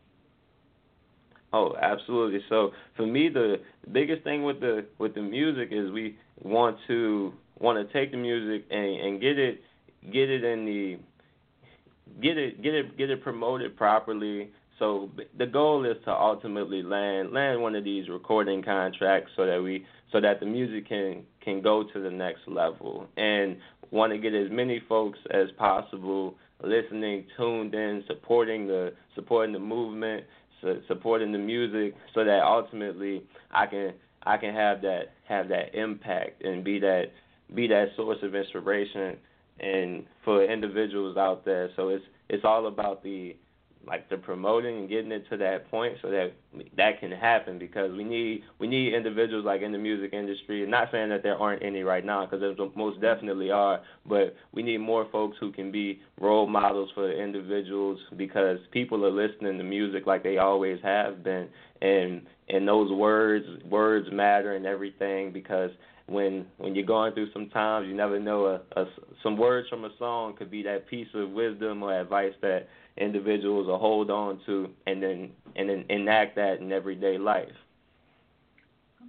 Oh, 1.53 1.75
absolutely. 1.81 2.41
So 2.49 2.71
for 2.97 3.07
me, 3.07 3.29
the 3.29 3.57
biggest 3.93 4.25
thing 4.25 4.43
with 4.43 4.61
the 4.61 4.87
with 4.99 5.15
the 5.15 5.21
music 5.23 5.69
is 5.71 5.91
we 5.91 6.17
want 6.43 6.77
to 6.89 7.33
want 7.59 7.87
to 7.87 7.93
take 7.93 8.11
the 8.11 8.17
music 8.17 8.65
and 8.71 9.01
and 9.01 9.21
get 9.21 9.39
it 9.39 9.61
get 10.13 10.31
it 10.31 10.45
in 10.45 10.65
the 10.65 10.99
get 12.23 12.39
it 12.39 12.63
get 12.63 12.75
it 12.75 12.97
get 12.97 13.11
it 13.11 13.23
promoted 13.23 13.77
properly. 13.77 14.51
So 14.79 15.11
the 15.39 15.47
goal 15.47 15.85
is 15.85 15.97
to 16.07 16.11
ultimately 16.11 16.83
land 16.83 17.33
land 17.33 17.61
one 17.61 17.75
of 17.75 17.85
these 17.85 18.09
recording 18.09 18.63
contracts 18.63 19.31
so 19.37 19.45
that 19.45 19.63
we 19.63 19.85
so 20.11 20.21
that 20.21 20.41
the 20.41 20.47
music 20.47 20.89
can 20.89 21.25
can 21.43 21.61
go 21.61 21.85
to 21.85 22.01
the 22.01 22.11
next 22.11 22.41
level 22.47 23.07
and 23.17 23.59
want 23.91 24.11
to 24.11 24.19
get 24.19 24.35
as 24.35 24.51
many 24.51 24.81
folks 24.89 25.19
as 25.31 25.49
possible 25.59 26.35
listening, 26.63 27.27
tuned 27.37 27.75
in, 27.75 28.05
supporting 28.07 28.67
the 28.67 28.93
supporting 29.15 29.53
the 29.53 29.59
movement, 29.59 30.25
su- 30.61 30.81
supporting 30.89 31.33
the 31.33 31.39
music, 31.39 31.95
so 32.15 32.25
that 32.25 32.43
ultimately 32.43 33.23
I 33.51 33.67
can 33.67 33.93
I 34.25 34.37
can 34.37 34.55
have 34.55 34.83
that 34.83 35.13
have 35.29 35.49
that 35.49 35.75
impact 35.75 36.45
and 36.45 36.65
be 36.65 36.79
that 36.81 37.07
be 37.55 37.67
that 37.69 37.89
source 37.97 38.19
of 38.23 38.35
inspiration 38.35 39.17
and 39.61 40.05
for 40.25 40.45
individuals 40.45 41.17
out 41.17 41.45
there. 41.45 41.71
So 41.77 41.89
it's 41.89 42.05
it's 42.29 42.45
all 42.45 42.67
about 42.67 43.03
the 43.03 43.37
like 43.87 44.09
the 44.09 44.17
promoting 44.17 44.79
and 44.79 44.89
getting 44.89 45.11
it 45.11 45.29
to 45.31 45.37
that 45.37 45.71
point 45.71 45.97
so 46.03 46.11
that 46.11 46.33
that 46.77 47.01
can 47.01 47.11
happen 47.11 47.59
because 47.59 47.93
we 47.97 48.05
need 48.05 48.43
we 48.59 48.67
need 48.67 48.95
individuals 48.95 49.45
like 49.45 49.63
in 49.63 49.73
the 49.73 49.79
music 49.79 50.13
industry. 50.13 50.65
Not 50.67 50.89
saying 50.93 51.09
that 51.11 51.23
there 51.23 51.37
aren't 51.37 51.63
any 51.63 51.83
right 51.83 52.05
now 52.05 52.25
because 52.25 52.41
there 52.41 52.55
most 52.77 53.01
definitely 53.01 53.51
are, 53.51 53.81
but 54.07 54.37
we 54.53 54.63
need 54.63 54.79
more 54.79 55.09
folks 55.11 55.37
who 55.41 55.53
can 55.53 55.73
be 55.73 56.01
role 56.21 56.47
models 56.47 56.91
for 56.95 57.11
individuals 57.13 57.99
because 58.17 58.59
people 58.71 59.05
are 59.05 59.11
listening 59.11 59.59
to 59.59 59.65
music 59.65 60.07
like 60.07 60.23
they 60.23 60.39
always 60.39 60.79
have 60.83 61.25
been, 61.25 61.49
and 61.81 62.23
and 62.49 62.67
those 62.67 62.93
words 62.93 63.47
words 63.69 64.09
matter 64.13 64.55
and 64.55 64.67
everything 64.67 65.33
because 65.33 65.71
when 66.07 66.47
when 66.59 66.75
you're 66.75 66.85
going 66.85 67.13
through 67.15 67.31
some 67.33 67.49
times 67.51 67.87
you 67.87 67.95
never 67.95 68.19
know 68.19 68.47
a, 68.47 68.81
a 68.81 68.87
some 69.23 69.37
words 69.37 69.69
from 69.69 69.85
a 69.85 69.91
song 69.99 70.35
could 70.37 70.51
be 70.51 70.63
that 70.63 70.89
piece 70.89 71.09
of 71.15 71.31
wisdom 71.31 71.83
or 71.83 71.99
advice 71.99 72.35
that 72.43 72.67
individuals 72.97 73.67
will 73.67 73.79
hold 73.79 74.11
on 74.11 74.41
to 74.47 74.69
and 74.87 75.03
then 75.03 75.31
and 75.57 75.69
then 75.69 75.85
enact 75.89 76.37
that 76.37 76.61
in 76.61 76.73
everyday 76.73 77.19
life. 77.19 77.49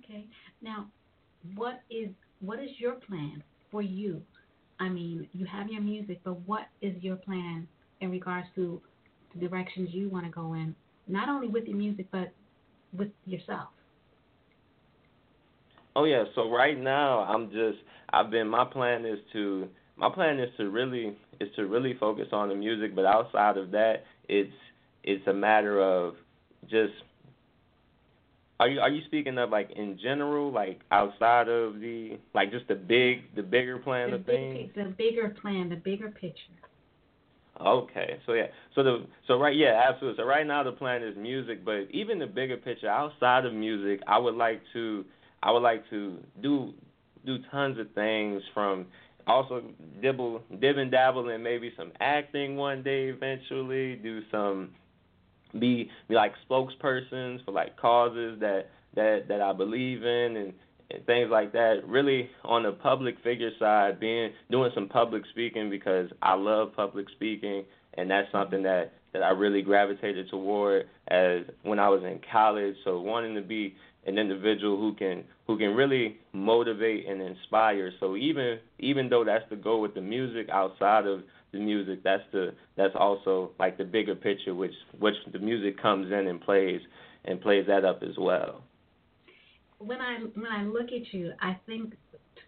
Okay. 0.03 0.25
Now, 0.61 0.87
what 1.55 1.81
is 1.89 2.09
what 2.39 2.59
is 2.59 2.69
your 2.77 2.93
plan 2.93 3.43
for 3.71 3.81
you? 3.81 4.21
I 4.79 4.89
mean, 4.89 5.27
you 5.33 5.45
have 5.45 5.67
your 5.69 5.81
music, 5.81 6.21
but 6.23 6.39
what 6.47 6.67
is 6.81 6.93
your 7.01 7.15
plan 7.15 7.67
in 8.01 8.11
regards 8.11 8.47
to 8.55 8.81
the 9.33 9.47
directions 9.47 9.89
you 9.91 10.09
want 10.09 10.25
to 10.25 10.31
go 10.31 10.53
in, 10.53 10.75
not 11.07 11.29
only 11.29 11.47
with 11.47 11.65
your 11.65 11.77
music 11.77 12.07
but 12.11 12.33
with 12.97 13.09
yourself? 13.25 13.69
Oh 15.95 16.05
yeah, 16.05 16.23
so 16.35 16.49
right 16.49 16.79
now 16.79 17.19
I'm 17.19 17.51
just 17.51 17.77
I've 18.11 18.31
been 18.31 18.47
my 18.47 18.65
plan 18.65 19.05
is 19.05 19.19
to 19.33 19.67
my 19.95 20.09
plan 20.09 20.39
is 20.39 20.49
to 20.57 20.69
really 20.69 21.15
is 21.39 21.49
to 21.55 21.65
really 21.67 21.95
focus 21.99 22.27
on 22.31 22.49
the 22.49 22.55
music, 22.55 22.95
but 22.95 23.05
outside 23.05 23.57
of 23.57 23.71
that, 23.71 24.03
it's 24.27 24.53
it's 25.03 25.25
a 25.27 25.33
matter 25.33 25.81
of 25.81 26.15
just 26.69 26.93
are 28.59 28.67
you 28.67 28.79
are 28.79 28.89
you 28.89 29.03
speaking 29.05 29.37
of 29.37 29.49
like 29.49 29.71
in 29.75 29.99
general, 30.01 30.51
like 30.51 30.79
outside 30.91 31.47
of 31.47 31.79
the 31.79 32.17
like 32.33 32.51
just 32.51 32.67
the 32.67 32.75
big 32.75 33.35
the 33.35 33.43
bigger 33.43 33.77
plan 33.77 34.11
the 34.11 34.15
of 34.15 34.25
big, 34.25 34.53
things? 34.53 34.71
The 34.75 34.95
bigger 34.97 35.35
plan, 35.41 35.69
the 35.69 35.75
bigger 35.75 36.09
picture. 36.09 36.39
Okay, 37.61 38.19
so 38.25 38.33
yeah, 38.33 38.47
so 38.73 38.83
the 38.83 39.05
so 39.27 39.39
right 39.39 39.55
yeah, 39.55 39.83
absolutely. 39.87 40.21
So 40.21 40.27
right 40.27 40.45
now 40.45 40.63
the 40.63 40.71
plan 40.71 41.03
is 41.03 41.15
music, 41.15 41.63
but 41.63 41.81
even 41.91 42.17
the 42.17 42.25
bigger 42.25 42.57
picture 42.57 42.89
outside 42.89 43.45
of 43.45 43.53
music, 43.53 44.01
I 44.07 44.17
would 44.17 44.35
like 44.35 44.61
to 44.73 45.05
I 45.43 45.51
would 45.51 45.61
like 45.61 45.87
to 45.89 46.17
do 46.41 46.73
do 47.25 47.37
tons 47.51 47.77
of 47.77 47.91
things 47.91 48.41
from 48.53 48.85
also 49.27 49.61
dibble 50.01 50.41
dib 50.59 50.77
and 50.77 50.89
dabble 50.89 51.29
in 51.29 51.43
maybe 51.43 51.71
some 51.77 51.91
acting 51.99 52.55
one 52.55 52.81
day 52.81 53.09
eventually, 53.09 53.95
do 53.97 54.21
some 54.31 54.71
be 55.59 55.89
be 56.07 56.15
like 56.15 56.33
spokespersons 56.49 57.43
for 57.45 57.51
like 57.51 57.77
causes 57.77 58.39
that 58.39 58.69
that 58.95 59.25
that 59.27 59.41
I 59.41 59.53
believe 59.53 60.03
in 60.03 60.37
and 60.37 60.53
and 60.89 61.05
things 61.05 61.29
like 61.29 61.51
that. 61.53 61.81
Really 61.85 62.29
on 62.43 62.63
the 62.63 62.71
public 62.71 63.15
figure 63.21 63.51
side, 63.59 63.99
being 63.99 64.31
doing 64.49 64.71
some 64.73 64.87
public 64.87 65.23
speaking 65.31 65.69
because 65.69 66.09
I 66.21 66.35
love 66.35 66.73
public 66.73 67.07
speaking 67.15 67.65
and 67.95 68.09
that's 68.09 68.31
something 68.31 68.59
mm-hmm. 68.59 68.89
that 68.91 68.93
that 69.11 69.23
I 69.23 69.29
really 69.29 69.61
gravitated 69.61 70.29
toward 70.29 70.87
as 71.09 71.41
when 71.61 71.79
I 71.79 71.89
was 71.89 72.01
in 72.03 72.19
college. 72.31 72.75
So 72.83 72.99
wanting 72.99 73.35
to 73.35 73.41
be 73.41 73.75
an 74.05 74.17
individual 74.17 74.77
who 74.77 74.93
can 74.93 75.23
who 75.47 75.57
can 75.57 75.75
really 75.75 76.17
motivate 76.33 77.07
and 77.07 77.21
inspire. 77.21 77.91
So 77.99 78.15
even 78.15 78.59
even 78.79 79.09
though 79.09 79.23
that's 79.23 79.49
the 79.49 79.55
goal 79.55 79.81
with 79.81 79.95
the 79.95 80.01
music, 80.01 80.49
outside 80.49 81.05
of 81.05 81.21
the 81.51 81.59
music, 81.59 82.03
that's 82.03 82.23
the 82.31 82.53
that's 82.75 82.95
also 82.95 83.51
like 83.59 83.77
the 83.77 83.85
bigger 83.85 84.15
picture, 84.15 84.53
which 84.53 84.73
which 84.99 85.15
the 85.31 85.39
music 85.39 85.81
comes 85.81 86.11
in 86.11 86.27
and 86.27 86.41
plays 86.41 86.81
and 87.25 87.41
plays 87.41 87.65
that 87.67 87.85
up 87.85 88.03
as 88.03 88.17
well. 88.17 88.63
When 89.79 89.99
I 89.99 90.19
when 90.35 90.51
I 90.51 90.63
look 90.63 90.87
at 90.87 91.13
you, 91.13 91.33
I 91.41 91.57
think 91.65 91.93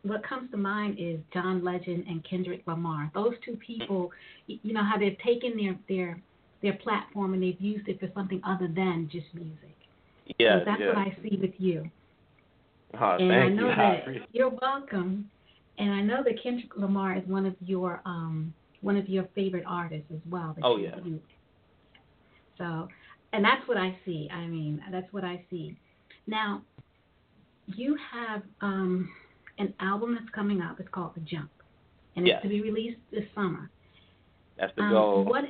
what 0.03 0.27
comes 0.27 0.51
to 0.51 0.57
mind 0.57 0.97
is 0.99 1.19
John 1.33 1.63
Legend 1.63 2.05
and 2.07 2.23
Kendrick 2.29 2.63
Lamar. 2.67 3.11
Those 3.13 3.33
two 3.43 3.57
people, 3.57 4.11
you 4.47 4.73
know 4.73 4.83
how 4.83 4.97
they've 4.97 5.17
taken 5.25 5.57
their 5.57 5.77
their 5.87 6.21
their 6.61 6.73
platform 6.73 7.33
and 7.33 7.43
they've 7.43 7.59
used 7.59 7.87
it 7.87 7.99
for 7.99 8.09
something 8.13 8.41
other 8.45 8.67
than 8.67 9.09
just 9.11 9.27
music. 9.33 9.75
Yeah, 10.39 10.59
so 10.59 10.65
that's 10.65 10.81
what 10.81 10.97
I 10.97 11.17
see 11.21 11.37
with 11.39 11.53
you. 11.57 11.89
Oh, 12.99 13.17
and 13.19 13.29
thank 13.29 13.31
I 13.31 13.47
know 13.49 13.69
you. 13.69 13.75
that 13.75 14.27
you're 14.31 14.49
welcome. 14.61 15.29
And 15.77 15.91
I 15.91 16.01
know 16.01 16.23
that 16.23 16.41
Kendrick 16.41 16.77
Lamar 16.77 17.17
is 17.17 17.23
one 17.27 17.45
of 17.45 17.55
your 17.59 18.01
um 18.05 18.53
one 18.81 18.95
of 18.97 19.09
your 19.09 19.25
favorite 19.35 19.63
artists 19.67 20.07
as 20.13 20.21
well. 20.29 20.55
Oh, 20.63 20.77
yeah. 20.77 20.95
You, 21.03 21.19
so, 22.57 22.87
and 23.33 23.43
that's 23.43 23.67
what 23.67 23.77
I 23.77 23.97
see. 24.05 24.29
I 24.31 24.45
mean, 24.45 24.81
that's 24.91 25.11
what 25.11 25.23
I 25.23 25.43
see. 25.49 25.75
Now, 26.27 26.61
you 27.67 27.97
have 28.13 28.43
um 28.61 29.09
an 29.57 29.73
album 29.79 30.15
that's 30.15 30.29
coming 30.33 30.61
up. 30.61 30.79
It's 30.79 30.89
called 30.91 31.11
The 31.15 31.21
Jump, 31.21 31.49
and 32.15 32.25
Yes. 32.27 32.37
it's 32.37 32.43
to 32.43 32.49
be 32.49 32.61
released 32.61 32.99
this 33.11 33.25
summer. 33.33 33.69
That's 34.57 34.73
the 34.75 34.83
Um, 34.83 34.91
goal. 34.91 35.25
what 35.25 35.43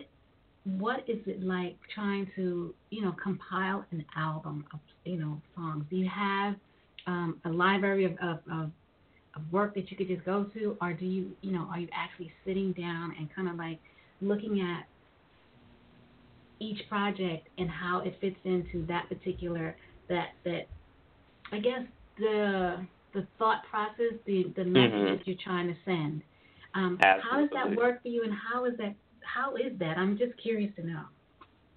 what 0.65 1.07
is 1.07 1.19
it 1.27 1.43
like 1.43 1.77
trying 1.93 2.29
to 2.35 2.73
you 2.89 3.01
know 3.01 3.15
compile 3.23 3.85
an 3.91 4.03
album 4.17 4.65
of 4.73 4.79
you 5.05 5.17
know 5.17 5.41
songs? 5.55 5.85
Do 5.89 5.95
you 5.95 6.09
have 6.09 6.55
um, 7.07 7.39
a 7.45 7.49
library 7.49 8.05
of, 8.05 8.13
of, 8.21 8.39
of 8.51 8.71
of 9.35 9.41
work 9.51 9.75
that 9.75 9.91
you 9.91 9.97
could 9.97 10.07
just 10.07 10.25
go 10.25 10.45
to, 10.53 10.77
or 10.81 10.93
do 10.93 11.05
you 11.05 11.31
you 11.41 11.51
know 11.51 11.67
are 11.71 11.79
you 11.79 11.87
actually 11.93 12.31
sitting 12.45 12.73
down 12.73 13.13
and 13.17 13.33
kind 13.33 13.47
of 13.47 13.55
like 13.55 13.79
looking 14.21 14.61
at 14.61 14.87
each 16.59 16.87
project 16.89 17.47
and 17.57 17.69
how 17.69 18.01
it 18.05 18.17
fits 18.21 18.37
into 18.43 18.85
that 18.87 19.07
particular 19.09 19.75
that 20.09 20.29
that 20.45 20.67
I 21.51 21.59
guess 21.59 21.83
the 22.17 22.85
the 23.13 23.27
thought 23.37 23.63
process, 23.69 24.13
the 24.25 24.51
the 24.55 24.65
message 24.65 24.93
Mhm. 24.93 25.17
that 25.17 25.27
you're 25.27 25.37
trying 25.37 25.67
to 25.67 25.75
send. 25.85 26.23
Um, 26.73 26.99
how 27.21 27.39
does 27.39 27.49
that 27.51 27.75
work 27.75 28.01
for 28.01 28.09
you, 28.09 28.23
and 28.23 28.33
how 28.33 28.65
is 28.65 28.75
that? 28.77 28.95
How 29.25 29.55
is 29.55 29.77
that? 29.79 29.97
I'm 29.97 30.17
just 30.17 30.37
curious 30.41 30.73
to 30.77 30.85
know. 30.85 31.03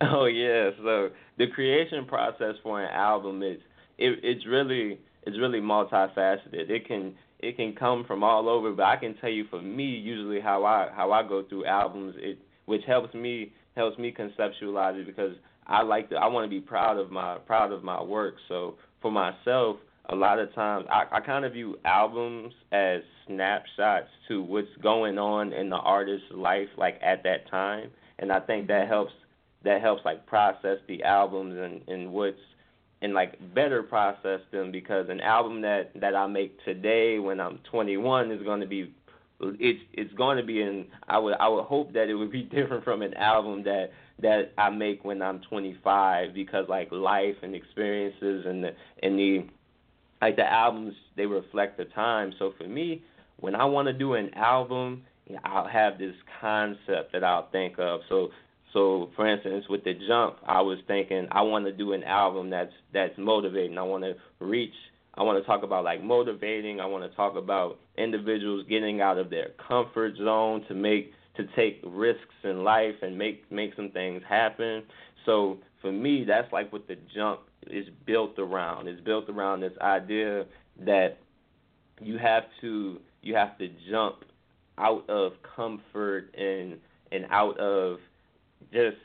Oh 0.00 0.26
yeah, 0.26 0.70
so 0.82 1.08
the 1.38 1.48
creation 1.48 2.06
process 2.06 2.54
for 2.62 2.82
an 2.82 2.90
album 2.92 3.42
is 3.42 3.58
it, 3.98 4.20
it's 4.22 4.46
really 4.46 5.00
it's 5.24 5.36
really 5.38 5.60
multifaceted. 5.60 6.70
It 6.70 6.86
can 6.86 7.14
it 7.40 7.56
can 7.56 7.74
come 7.74 8.04
from 8.06 8.22
all 8.22 8.48
over, 8.48 8.72
but 8.72 8.84
I 8.84 8.96
can 8.96 9.16
tell 9.16 9.30
you 9.30 9.46
for 9.50 9.60
me 9.60 9.84
usually 9.84 10.40
how 10.40 10.64
I 10.64 10.88
how 10.94 11.10
I 11.10 11.26
go 11.26 11.42
through 11.48 11.66
albums 11.66 12.14
it 12.18 12.38
which 12.66 12.82
helps 12.86 13.12
me 13.14 13.52
helps 13.76 13.98
me 13.98 14.14
conceptualize 14.16 15.00
it 15.00 15.06
because 15.06 15.34
I 15.66 15.82
like 15.82 16.10
to 16.10 16.16
I 16.16 16.26
want 16.28 16.44
to 16.44 16.50
be 16.50 16.60
proud 16.60 16.96
of 16.98 17.10
my 17.10 17.38
proud 17.38 17.72
of 17.72 17.82
my 17.82 18.02
work. 18.02 18.36
So 18.48 18.76
for 19.02 19.10
myself, 19.10 19.76
a 20.08 20.14
lot 20.16 20.38
of 20.38 20.52
times 20.54 20.86
I, 20.90 21.04
I 21.10 21.20
kind 21.20 21.44
of 21.44 21.52
view 21.52 21.76
albums 21.84 22.52
as 22.72 23.02
snapshots 23.26 24.08
to 24.28 24.42
what's 24.42 24.68
going 24.82 25.18
on 25.18 25.52
in 25.52 25.68
the 25.68 25.76
artist's 25.76 26.26
life 26.32 26.68
like 26.76 26.98
at 27.02 27.22
that 27.24 27.48
time. 27.50 27.90
And 28.18 28.32
I 28.32 28.40
think 28.40 28.66
that 28.68 28.82
mm-hmm. 28.82 28.90
helps 28.92 29.12
that 29.64 29.80
helps 29.80 30.04
like 30.04 30.26
process 30.26 30.78
the 30.86 31.02
albums 31.02 31.56
and 31.58 31.86
and 31.88 32.12
what's 32.12 32.38
and 33.02 33.14
like 33.14 33.38
better 33.54 33.82
process 33.82 34.40
them 34.50 34.72
because 34.72 35.08
an 35.08 35.20
album 35.20 35.60
that 35.62 35.90
that 36.00 36.14
I 36.14 36.26
make 36.26 36.62
today 36.64 37.18
when 37.18 37.40
I'm 37.40 37.58
21 37.70 38.30
is 38.32 38.42
going 38.42 38.60
to 38.60 38.66
be 38.66 38.94
it's 39.40 39.80
it's 39.92 40.12
going 40.14 40.36
to 40.38 40.42
be 40.42 40.62
in 40.62 40.86
I 41.06 41.18
would 41.18 41.34
I 41.38 41.48
would 41.48 41.64
hope 41.64 41.92
that 41.92 42.08
it 42.08 42.14
would 42.14 42.32
be 42.32 42.42
different 42.54 42.84
from 42.84 43.02
an 43.02 43.14
album 43.14 43.62
that 43.64 43.90
that 44.20 44.52
I 44.58 44.70
make 44.70 45.04
when 45.04 45.22
I'm 45.22 45.40
25 45.48 46.34
because 46.34 46.66
like 46.68 46.90
life 46.90 47.36
and 47.42 47.54
experiences 47.54 48.46
and 48.46 48.64
the 48.64 48.70
and 49.02 49.18
the 49.18 49.46
like 50.20 50.36
the 50.36 50.50
albums 50.50 50.94
they 51.16 51.26
reflect 51.26 51.76
the 51.76 51.84
time. 51.86 52.32
So 52.38 52.52
for 52.58 52.66
me, 52.66 53.02
when 53.40 53.54
I 53.54 53.64
want 53.64 53.86
to 53.86 53.92
do 53.92 54.14
an 54.14 54.32
album, 54.34 55.02
I'll 55.44 55.68
have 55.68 55.98
this 55.98 56.14
concept 56.40 57.12
that 57.12 57.24
I'll 57.24 57.50
think 57.50 57.78
of. 57.78 58.00
So 58.08 58.30
so 58.72 59.10
for 59.16 59.26
instance, 59.26 59.64
with 59.68 59.84
the 59.84 59.94
jump, 60.06 60.36
I 60.46 60.60
was 60.60 60.78
thinking 60.86 61.26
I 61.30 61.42
want 61.42 61.64
to 61.66 61.72
do 61.72 61.92
an 61.92 62.04
album 62.04 62.50
that's 62.50 62.72
that's 62.92 63.16
motivating. 63.18 63.78
I 63.78 63.82
want 63.82 64.04
to 64.04 64.14
reach. 64.44 64.74
I 65.14 65.22
want 65.22 65.42
to 65.42 65.46
talk 65.46 65.62
about 65.62 65.84
like 65.84 66.02
motivating. 66.02 66.80
I 66.80 66.86
want 66.86 67.08
to 67.10 67.16
talk 67.16 67.36
about 67.36 67.78
individuals 67.96 68.64
getting 68.68 69.00
out 69.00 69.18
of 69.18 69.30
their 69.30 69.50
comfort 69.66 70.16
zone 70.16 70.64
to 70.68 70.74
make 70.74 71.12
to 71.36 71.44
take 71.56 71.80
risks 71.86 72.34
in 72.44 72.64
life 72.64 72.94
and 73.02 73.16
make 73.16 73.50
make 73.50 73.74
some 73.74 73.90
things 73.90 74.22
happen. 74.28 74.82
So 75.26 75.58
for 75.80 75.92
me, 75.92 76.24
that's 76.26 76.52
like 76.52 76.72
what 76.72 76.88
the 76.88 76.96
jump 77.14 77.40
is 77.66 77.86
built 78.06 78.38
around. 78.38 78.88
It's 78.88 79.00
built 79.00 79.28
around 79.28 79.60
this 79.60 79.72
idea 79.80 80.44
that 80.84 81.18
you 82.00 82.18
have 82.18 82.44
to 82.60 83.00
you 83.22 83.34
have 83.34 83.58
to 83.58 83.68
jump 83.90 84.24
out 84.78 85.08
of 85.08 85.32
comfort 85.56 86.34
and 86.36 86.78
and 87.10 87.26
out 87.30 87.58
of 87.58 87.98
just 88.72 88.96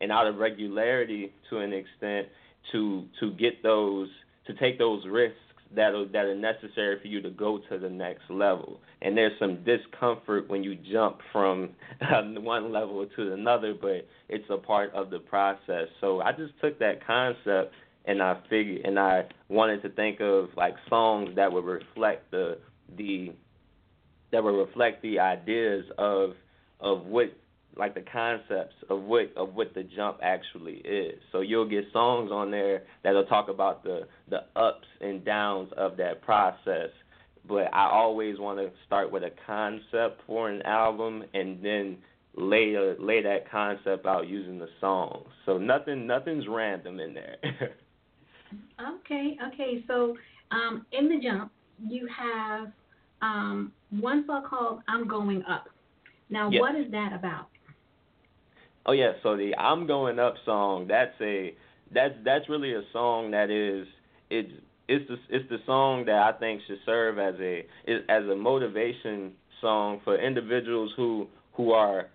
and 0.00 0.12
out 0.12 0.26
of 0.26 0.36
regularity 0.36 1.32
to 1.48 1.58
an 1.58 1.72
extent 1.72 2.28
to 2.72 3.04
to 3.20 3.32
get 3.32 3.62
those 3.62 4.08
to 4.46 4.54
take 4.54 4.78
those 4.78 5.04
risks 5.06 5.38
that 5.74 5.92
that 6.12 6.24
are 6.24 6.34
necessary 6.34 6.98
for 7.00 7.08
you 7.08 7.20
to 7.22 7.30
go 7.30 7.58
to 7.70 7.78
the 7.78 7.88
next 7.88 8.22
level. 8.30 8.80
And 9.00 9.16
there's 9.16 9.38
some 9.38 9.64
discomfort 9.64 10.48
when 10.48 10.62
you 10.62 10.76
jump 10.76 11.18
from 11.32 11.70
um, 12.14 12.44
one 12.44 12.72
level 12.72 13.06
to 13.16 13.32
another, 13.32 13.74
but 13.80 14.06
it's 14.28 14.48
a 14.50 14.58
part 14.58 14.92
of 14.94 15.10
the 15.10 15.18
process. 15.18 15.88
So 16.00 16.20
I 16.20 16.32
just 16.32 16.52
took 16.60 16.78
that 16.78 17.06
concept 17.06 17.74
and 18.04 18.22
I 18.22 18.40
figured 18.50 18.84
and 18.84 18.98
I 18.98 19.24
wanted 19.48 19.82
to 19.82 19.88
think 19.90 20.20
of 20.20 20.48
like 20.56 20.74
songs 20.88 21.30
that 21.36 21.52
would 21.52 21.64
reflect 21.64 22.30
the 22.30 22.58
the 22.96 23.32
that 24.32 24.42
would 24.42 24.58
reflect 24.58 25.02
the 25.02 25.18
ideas 25.20 25.84
of 25.98 26.32
of 26.80 27.06
what 27.06 27.32
like 27.76 27.94
the 27.94 28.04
concepts 28.12 28.74
of 28.90 29.02
what 29.02 29.32
of 29.36 29.54
what 29.54 29.74
the 29.74 29.82
jump 29.82 30.18
actually 30.22 30.74
is. 30.84 31.18
So 31.32 31.40
you'll 31.40 31.68
get 31.68 31.84
songs 31.92 32.30
on 32.30 32.50
there 32.50 32.82
that'll 33.02 33.26
talk 33.26 33.48
about 33.48 33.82
the 33.82 34.06
the 34.28 34.44
ups 34.56 34.86
and 35.00 35.24
downs 35.24 35.70
of 35.76 35.96
that 35.96 36.22
process. 36.22 36.90
But 37.48 37.74
I 37.74 37.90
always 37.90 38.38
want 38.38 38.58
to 38.58 38.70
start 38.86 39.10
with 39.10 39.24
a 39.24 39.32
concept 39.46 40.20
for 40.26 40.48
an 40.48 40.62
album 40.62 41.24
and 41.34 41.64
then 41.64 41.98
lay 42.36 42.74
a, 42.74 42.94
lay 43.02 43.22
that 43.22 43.50
concept 43.50 44.06
out 44.06 44.28
using 44.28 44.58
the 44.58 44.68
songs. 44.80 45.26
So 45.46 45.58
nothing 45.58 46.06
nothing's 46.06 46.46
random 46.48 47.00
in 47.00 47.14
there. 47.14 47.36
Okay, 48.80 49.38
okay. 49.52 49.84
So 49.86 50.14
um, 50.50 50.84
in 50.92 51.08
the 51.08 51.18
jump, 51.22 51.50
you 51.82 52.06
have 52.08 52.68
um, 53.22 53.72
one 53.90 54.24
song 54.26 54.44
called 54.48 54.80
"I'm 54.88 55.08
Going 55.08 55.42
Up." 55.48 55.64
Now, 56.30 56.50
Yes. 56.50 56.60
what 56.60 56.74
is 56.74 56.90
that 56.92 57.12
about? 57.12 57.48
Oh 58.84 58.92
yeah, 58.92 59.12
so 59.22 59.36
the 59.36 59.54
I'm 59.56 59.86
Going 59.86 60.18
Up 60.18 60.34
song, 60.44 60.86
that's 60.88 61.14
a 61.20 61.54
that's 61.94 62.14
that's 62.24 62.48
really 62.48 62.74
a 62.74 62.82
song 62.92 63.30
that 63.30 63.50
is 63.50 63.86
it's 64.30 64.50
it's 64.88 65.08
the 65.08 65.16
it's 65.28 65.48
the 65.48 65.58
song 65.66 66.04
that 66.06 66.16
I 66.16 66.32
think 66.38 66.62
should 66.66 66.78
serve 66.84 67.18
as 67.18 67.34
a 67.40 67.64
as 68.08 68.24
a 68.24 68.34
motivation 68.34 69.32
song 69.60 70.00
for 70.04 70.18
individuals 70.18 70.92
who 70.96 71.28
who 71.54 71.72
are 71.72 72.08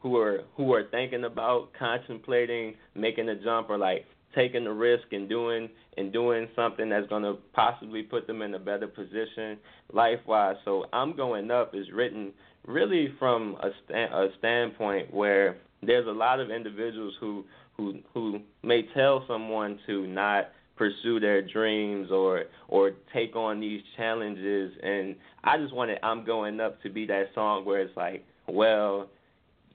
who 0.00 0.16
are 0.16 0.40
who 0.56 0.72
are 0.72 0.84
thinking 0.90 1.24
about 1.24 1.68
contemplating 1.78 2.74
making 2.94 3.28
a 3.28 3.36
jump 3.36 3.70
or 3.70 3.78
like 3.78 4.04
taking 4.34 4.64
the 4.64 4.72
risk 4.72 5.04
and 5.12 5.28
doing 5.28 5.68
and 5.96 6.12
doing 6.12 6.48
something 6.56 6.88
that's 6.88 7.06
going 7.08 7.22
to 7.22 7.36
possibly 7.52 8.02
put 8.02 8.26
them 8.26 8.42
in 8.42 8.54
a 8.54 8.58
better 8.58 8.88
position 8.88 9.58
life 9.92 10.20
wise. 10.26 10.56
So 10.64 10.86
I'm 10.92 11.14
going 11.14 11.50
up 11.50 11.74
is 11.74 11.86
written 11.92 12.32
really 12.66 13.14
from 13.18 13.56
a, 13.60 13.94
a 13.94 14.28
standpoint 14.38 15.12
where 15.12 15.58
there's 15.82 16.06
a 16.06 16.12
lot 16.12 16.40
of 16.40 16.50
individuals 16.50 17.14
who 17.20 17.44
who 17.76 17.98
who 18.14 18.40
may 18.62 18.82
tell 18.94 19.24
someone 19.26 19.78
to 19.86 20.06
not 20.06 20.50
pursue 20.76 21.20
their 21.20 21.42
dreams 21.42 22.10
or 22.10 22.44
or 22.68 22.92
take 23.12 23.36
on 23.36 23.60
these 23.60 23.82
challenges. 23.96 24.72
And 24.82 25.16
I 25.44 25.58
just 25.58 25.74
wanted 25.74 25.98
I'm 26.02 26.24
going 26.24 26.60
up 26.60 26.80
to 26.82 26.90
be 26.90 27.06
that 27.06 27.26
song 27.34 27.64
where 27.64 27.80
it's 27.80 27.96
like 27.96 28.24
well 28.46 29.08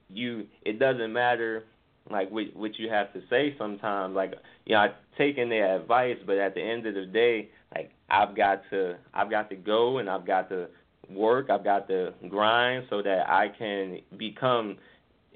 you 0.08 0.46
it 0.62 0.78
doesn't 0.78 1.12
matter 1.12 1.64
like 2.10 2.30
what 2.30 2.44
what 2.54 2.78
you 2.78 2.88
have 2.90 3.12
to 3.12 3.20
say 3.28 3.54
sometimes. 3.58 4.14
Like 4.14 4.34
you 4.64 4.74
know 4.74 4.80
I 4.80 4.88
taking 5.16 5.48
their 5.48 5.76
advice 5.76 6.18
but 6.26 6.38
at 6.38 6.54
the 6.54 6.62
end 6.62 6.86
of 6.86 6.94
the 6.94 7.06
day 7.06 7.50
like 7.74 7.90
I've 8.08 8.34
got 8.34 8.62
to 8.70 8.96
I've 9.12 9.30
got 9.30 9.50
to 9.50 9.56
go 9.56 9.98
and 9.98 10.08
I've 10.08 10.26
got 10.26 10.48
to 10.48 10.68
work. 11.10 11.50
I've 11.50 11.64
got 11.64 11.88
to 11.88 12.12
grind 12.28 12.86
so 12.90 13.02
that 13.02 13.28
I 13.28 13.48
can 13.58 14.00
become 14.16 14.76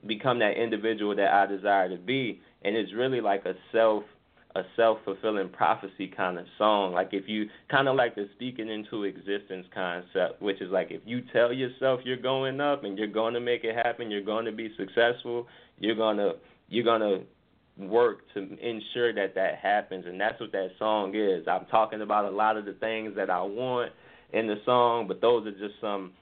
become 0.06 0.38
that 0.40 0.60
individual 0.60 1.14
that 1.16 1.32
I 1.32 1.46
desire 1.46 1.88
to 1.88 1.96
be 1.96 2.40
and 2.64 2.76
it's 2.76 2.92
really 2.92 3.20
like 3.20 3.44
a 3.44 3.54
self 3.72 4.04
a 4.54 4.62
self 4.76 4.98
fulfilling 5.04 5.48
prophecy 5.48 6.12
kind 6.14 6.38
of 6.38 6.44
song. 6.58 6.92
Like 6.92 7.08
if 7.12 7.26
you 7.26 7.48
kind 7.70 7.88
of 7.88 7.96
like 7.96 8.14
the 8.14 8.28
speaking 8.34 8.68
into 8.68 9.04
existence 9.04 9.66
concept, 9.72 10.42
which 10.42 10.60
is 10.60 10.70
like 10.70 10.90
if 10.90 11.00
you 11.06 11.22
tell 11.32 11.52
yourself 11.52 12.00
you're 12.04 12.18
going 12.18 12.60
up 12.60 12.84
and 12.84 12.98
you're 12.98 13.06
going 13.06 13.32
to 13.32 13.40
make 13.40 13.64
it 13.64 13.74
happen, 13.74 14.10
you're 14.10 14.20
going 14.20 14.44
to 14.44 14.52
be 14.52 14.70
successful, 14.76 15.46
you're 15.78 15.96
gonna 15.96 16.32
you're 16.68 16.84
gonna 16.84 17.20
work 17.78 18.18
to 18.34 18.40
ensure 18.60 19.14
that 19.14 19.34
that 19.34 19.56
happens, 19.56 20.04
and 20.06 20.20
that's 20.20 20.38
what 20.38 20.52
that 20.52 20.68
song 20.78 21.14
is. 21.14 21.48
I'm 21.48 21.64
talking 21.66 22.02
about 22.02 22.26
a 22.26 22.30
lot 22.30 22.58
of 22.58 22.66
the 22.66 22.74
things 22.74 23.16
that 23.16 23.30
I 23.30 23.40
want 23.40 23.92
in 24.34 24.46
the 24.46 24.56
song, 24.66 25.08
but 25.08 25.22
those 25.22 25.46
are 25.46 25.52
just 25.52 25.80
some 25.80 26.12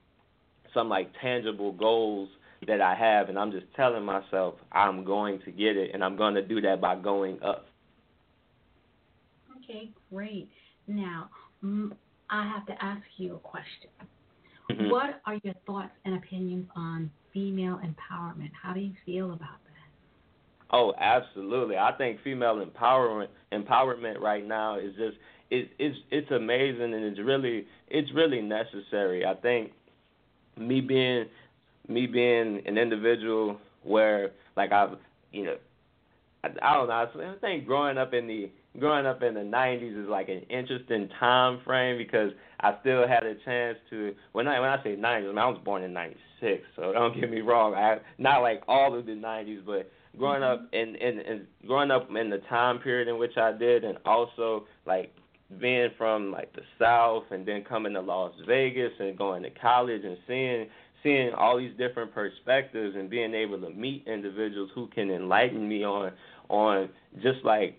some 0.73 0.89
like 0.89 1.11
tangible 1.21 1.73
goals 1.73 2.29
that 2.67 2.81
I 2.81 2.95
have, 2.95 3.29
and 3.29 3.39
I'm 3.39 3.53
just 3.53 3.67
telling 3.75 4.05
myself 4.05 4.55
I'm 4.73 5.05
going 5.05 5.41
to 5.45 5.51
get 5.51 5.77
it, 5.77 5.91
and 5.95 6.05
I'm 6.05 6.17
going 6.17 6.35
to 6.35 6.43
do 6.43 6.61
that 6.61 6.81
by 6.81 6.97
going 6.97 7.43
up. 7.43 7.67
Okay, 9.57 9.91
great. 10.13 10.49
Now, 10.87 11.31
I 11.63 12.49
have 12.49 12.67
to 12.67 12.85
ask 12.85 13.03
you 13.17 13.37
a 13.37 13.39
question. 13.39 13.91
Mm-hmm. 14.71 14.91
What 14.91 15.21
are 15.27 15.39
your 15.43 15.55
thoughts 15.67 15.93
and 16.05 16.15
opinions 16.17 16.67
on 16.77 17.11
female 17.33 17.79
empowerment? 17.79 18.51
How 18.61 18.73
do 18.73 18.81
you 18.81 18.93
feel 19.05 19.33
about 19.33 19.59
that? 19.65 20.73
Oh, 20.73 20.95
absolutely. 20.99 21.77
I 21.77 21.93
think 21.93 22.23
female 22.23 22.65
empowerment 22.65 23.29
empowerment 23.53 24.21
right 24.21 24.47
now 24.47 24.79
is 24.79 24.95
just 24.97 25.17
it, 25.51 25.71
it's 25.79 25.97
it's 26.11 26.31
amazing 26.31 26.95
and 26.95 27.05
it's 27.05 27.19
really 27.19 27.67
it's 27.89 28.13
really 28.15 28.41
necessary. 28.41 29.25
I 29.25 29.35
think 29.35 29.73
me 30.57 30.81
being 30.81 31.27
me 31.91 32.07
being 32.07 32.63
an 32.67 32.79
individual 32.79 33.59
where 33.83 34.31
like 34.57 34.73
I've 34.73 34.97
you 35.33 35.45
know 35.45 35.57
I, 36.45 36.49
I 36.63 36.75
don't 36.75 36.89
know 36.89 37.35
I 37.35 37.39
think 37.41 37.67
growing 37.67 37.99
up 37.99 38.15
in 38.15 38.27
the 38.27 38.51
growing 38.79 39.05
up 39.05 39.23
in 39.23 39.35
the 39.35 39.41
90s 39.41 40.05
is 40.05 40.09
like 40.09 40.29
an 40.29 40.43
interesting 40.49 41.09
time 41.19 41.61
frame 41.65 41.99
because 41.99 42.31
I 42.61 42.77
still 42.81 43.07
had 43.07 43.25
a 43.25 43.35
chance 43.45 43.79
to 43.91 44.15
when 44.33 44.47
I 44.47 44.61
when 44.61 44.71
I 44.71 44.83
say 44.83 44.97
90s 44.97 45.25
I, 45.25 45.27
mean, 45.27 45.39
I 45.39 45.47
was 45.47 45.61
born 45.65 45.83
in 45.83 45.93
96 45.93 46.63
so 46.77 46.93
don't 46.93 47.19
get 47.19 47.31
me 47.31 47.41
wrong 47.41 47.75
I 47.75 47.99
not 48.19 48.43
like 48.43 48.63
all 48.69 48.97
of 48.97 49.07
the 49.07 49.13
90s 49.13 49.65
but 49.67 49.91
growing 50.17 50.43
up 50.43 50.73
mm-hmm. 50.73 50.77
in 50.77 50.97
in, 50.97 51.21
in 51.21 51.47
growing 51.67 51.91
up 51.91 52.09
in 52.11 52.31
the 52.31 52.39
time 52.49 52.79
period 52.79 53.09
in 53.09 53.19
which 53.19 53.37
I 53.37 53.53
did 53.53 53.85
and 53.85 53.99
also 54.05 54.67
like 54.87 55.13
being 55.59 55.89
from 55.99 56.31
like 56.31 56.53
the 56.53 56.63
south 56.79 57.25
and 57.31 57.45
then 57.45 57.65
coming 57.65 57.95
to 57.95 58.01
Las 58.01 58.33
Vegas 58.47 58.93
and 59.01 59.19
going 59.19 59.43
to 59.43 59.51
college 59.51 60.03
and 60.05 60.17
seeing 60.29 60.69
seeing 61.03 61.33
all 61.35 61.59
these 61.59 61.77
different 61.79 62.13
perspectives 62.15 62.97
and 62.97 63.09
being 63.09 63.35
able 63.35 63.61
to 63.61 63.71
meet 63.71 64.07
individuals 64.07 64.71
who 64.75 64.87
can 64.89 65.11
enlighten 65.11 65.69
me 65.69 65.85
on 65.85 66.13
on 66.49 66.89
just 67.23 67.45
like 67.45 67.79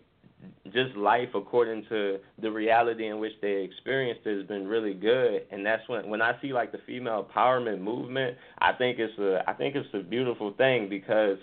just 0.73 0.95
life 0.95 1.29
according 1.35 1.85
to 1.89 2.19
the 2.41 2.49
reality 2.51 3.07
in 3.07 3.19
which 3.19 3.33
they 3.41 3.61
experienced 3.63 4.25
it 4.25 4.37
has 4.37 4.47
been 4.47 4.67
really 4.67 4.93
good. 4.93 5.45
And 5.51 5.65
that's 5.65 5.87
when 5.87 6.09
when 6.09 6.21
I 6.21 6.39
see 6.41 6.53
like 6.53 6.71
the 6.71 6.79
female 6.87 7.27
empowerment 7.29 7.81
movement 7.81 8.37
I 8.59 8.73
think 8.73 8.99
it's 8.99 9.17
a 9.19 9.43
I 9.47 9.53
think 9.53 9.75
it's 9.75 9.89
a 9.93 9.99
beautiful 9.99 10.53
thing 10.53 10.89
because 10.89 11.37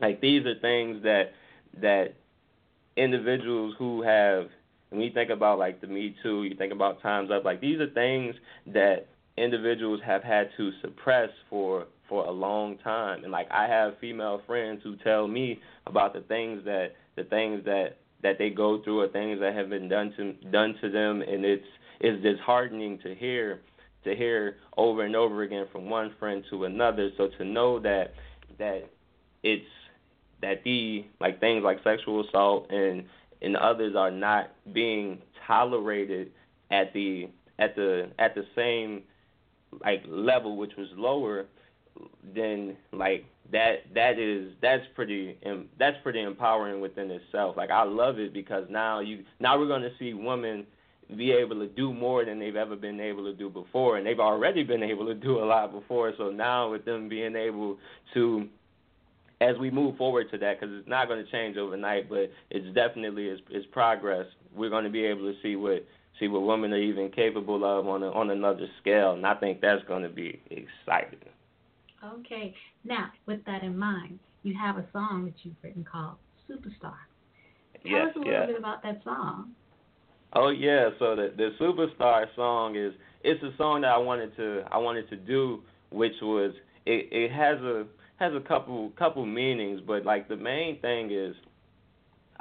like 0.00 0.20
these 0.20 0.44
are 0.46 0.58
things 0.60 1.02
that 1.04 1.32
that 1.80 2.14
individuals 2.96 3.74
who 3.78 4.02
have 4.02 4.48
when 4.90 5.00
you 5.00 5.10
think 5.10 5.30
about 5.30 5.58
like 5.58 5.80
the 5.80 5.86
Me 5.86 6.14
Too, 6.22 6.44
you 6.44 6.54
think 6.54 6.72
about 6.72 7.00
Times 7.00 7.30
Up, 7.30 7.44
like 7.44 7.60
these 7.60 7.80
are 7.80 7.88
things 7.88 8.34
that 8.66 9.06
individuals 9.36 10.00
have 10.04 10.22
had 10.22 10.48
to 10.56 10.70
suppress 10.80 11.30
for 11.48 11.86
for 12.08 12.26
a 12.26 12.30
long 12.30 12.76
time. 12.78 13.24
And 13.24 13.32
like 13.32 13.48
I 13.50 13.66
have 13.66 13.98
female 14.00 14.42
friends 14.46 14.80
who 14.82 14.96
tell 14.96 15.26
me 15.26 15.60
about 15.86 16.12
the 16.12 16.20
things 16.20 16.64
that 16.64 16.88
the 17.16 17.24
things 17.24 17.64
that 17.64 17.96
that 18.22 18.38
they 18.38 18.50
go 18.50 18.82
through 18.82 19.00
or 19.00 19.08
things 19.08 19.40
that 19.40 19.54
have 19.54 19.70
been 19.70 19.88
done 19.88 20.12
to 20.16 20.32
done 20.50 20.74
to 20.80 20.90
them 20.90 21.22
and 21.22 21.44
it's 21.44 21.64
it's 22.00 22.22
disheartening 22.22 22.98
to 23.02 23.14
hear 23.14 23.60
to 24.04 24.14
hear 24.14 24.56
over 24.76 25.04
and 25.04 25.14
over 25.14 25.42
again 25.42 25.66
from 25.72 25.88
one 25.88 26.14
friend 26.18 26.44
to 26.50 26.64
another. 26.64 27.10
So 27.16 27.28
to 27.38 27.44
know 27.44 27.78
that 27.80 28.14
that 28.58 28.90
it's 29.42 29.64
that 30.42 30.62
the 30.64 31.06
like 31.20 31.40
things 31.40 31.62
like 31.64 31.78
sexual 31.82 32.26
assault 32.26 32.70
and 32.70 33.04
and 33.40 33.56
others 33.56 33.94
are 33.96 34.10
not 34.10 34.50
being 34.72 35.22
tolerated 35.46 36.32
at 36.70 36.92
the 36.92 37.28
at 37.58 37.74
the 37.76 38.10
at 38.18 38.34
the 38.34 38.44
same 38.54 39.02
like 39.84 40.02
level 40.06 40.56
which 40.56 40.72
was 40.76 40.88
lower 40.96 41.46
then 42.34 42.76
like 42.92 43.24
that 43.50 43.84
that 43.94 44.18
is 44.18 44.52
that's 44.62 44.84
pretty 44.94 45.36
that's 45.78 45.96
pretty 46.02 46.20
empowering 46.20 46.80
within 46.80 47.10
itself 47.10 47.56
like 47.56 47.70
i 47.70 47.82
love 47.82 48.18
it 48.18 48.32
because 48.32 48.64
now 48.70 49.00
you 49.00 49.24
now 49.40 49.58
we're 49.58 49.66
to 49.80 49.90
see 49.98 50.14
women 50.14 50.66
be 51.16 51.32
able 51.32 51.56
to 51.56 51.66
do 51.68 51.92
more 51.92 52.24
than 52.24 52.38
they've 52.38 52.56
ever 52.56 52.76
been 52.76 52.98
able 52.98 53.24
to 53.24 53.34
do 53.34 53.50
before 53.50 53.98
and 53.98 54.06
they've 54.06 54.20
already 54.20 54.62
been 54.62 54.82
able 54.82 55.04
to 55.04 55.14
do 55.14 55.38
a 55.38 55.44
lot 55.44 55.70
before 55.70 56.12
so 56.16 56.30
now 56.30 56.70
with 56.70 56.84
them 56.84 57.08
being 57.08 57.36
able 57.36 57.76
to 58.14 58.48
as 59.42 59.58
we 59.58 59.70
move 59.70 59.96
forward 59.96 60.30
to 60.30 60.38
that, 60.38 60.60
because 60.60 60.74
it's 60.78 60.88
not 60.88 61.08
going 61.08 61.24
to 61.24 61.30
change 61.30 61.56
overnight, 61.56 62.08
but 62.08 62.30
it's 62.50 62.74
definitely 62.74 63.26
is, 63.26 63.40
is 63.50 63.64
progress. 63.72 64.26
We're 64.54 64.70
going 64.70 64.84
to 64.84 64.90
be 64.90 65.04
able 65.04 65.32
to 65.32 65.34
see 65.42 65.56
what 65.56 65.84
see 66.22 66.28
what 66.28 66.42
women 66.42 66.72
are 66.72 66.80
even 66.80 67.10
capable 67.10 67.64
of 67.64 67.88
on 67.88 68.02
a, 68.02 68.10
on 68.10 68.30
another 68.30 68.68
scale, 68.80 69.12
and 69.12 69.26
I 69.26 69.34
think 69.34 69.60
that's 69.60 69.82
going 69.88 70.04
to 70.04 70.08
be 70.08 70.40
exciting. 70.50 71.18
Okay, 72.04 72.54
now 72.84 73.10
with 73.26 73.44
that 73.46 73.62
in 73.62 73.76
mind, 73.76 74.18
you 74.42 74.54
have 74.60 74.76
a 74.76 74.84
song 74.92 75.24
that 75.26 75.34
you've 75.42 75.56
written 75.62 75.84
called 75.84 76.16
Superstar. 76.48 76.94
Tell 77.82 77.92
yes, 77.92 78.08
us 78.10 78.16
a 78.16 78.18
little 78.18 78.32
yes. 78.32 78.46
bit 78.48 78.58
about 78.58 78.82
that 78.82 79.02
song. 79.04 79.52
Oh 80.34 80.50
yeah, 80.50 80.90
so 80.98 81.16
the 81.16 81.32
the 81.36 81.50
Superstar 81.60 82.26
song 82.36 82.76
is 82.76 82.92
it's 83.22 83.42
a 83.42 83.54
song 83.56 83.82
that 83.82 83.90
I 83.90 83.98
wanted 83.98 84.34
to 84.36 84.62
I 84.70 84.78
wanted 84.78 85.08
to 85.10 85.16
do, 85.16 85.62
which 85.90 86.14
was 86.22 86.52
it 86.86 87.08
it 87.10 87.32
has 87.32 87.58
a 87.60 87.84
has 88.16 88.32
a 88.34 88.40
couple 88.40 88.90
couple 88.98 89.26
meanings, 89.26 89.80
but 89.86 90.04
like 90.04 90.28
the 90.28 90.36
main 90.36 90.80
thing 90.80 91.10
is 91.10 91.34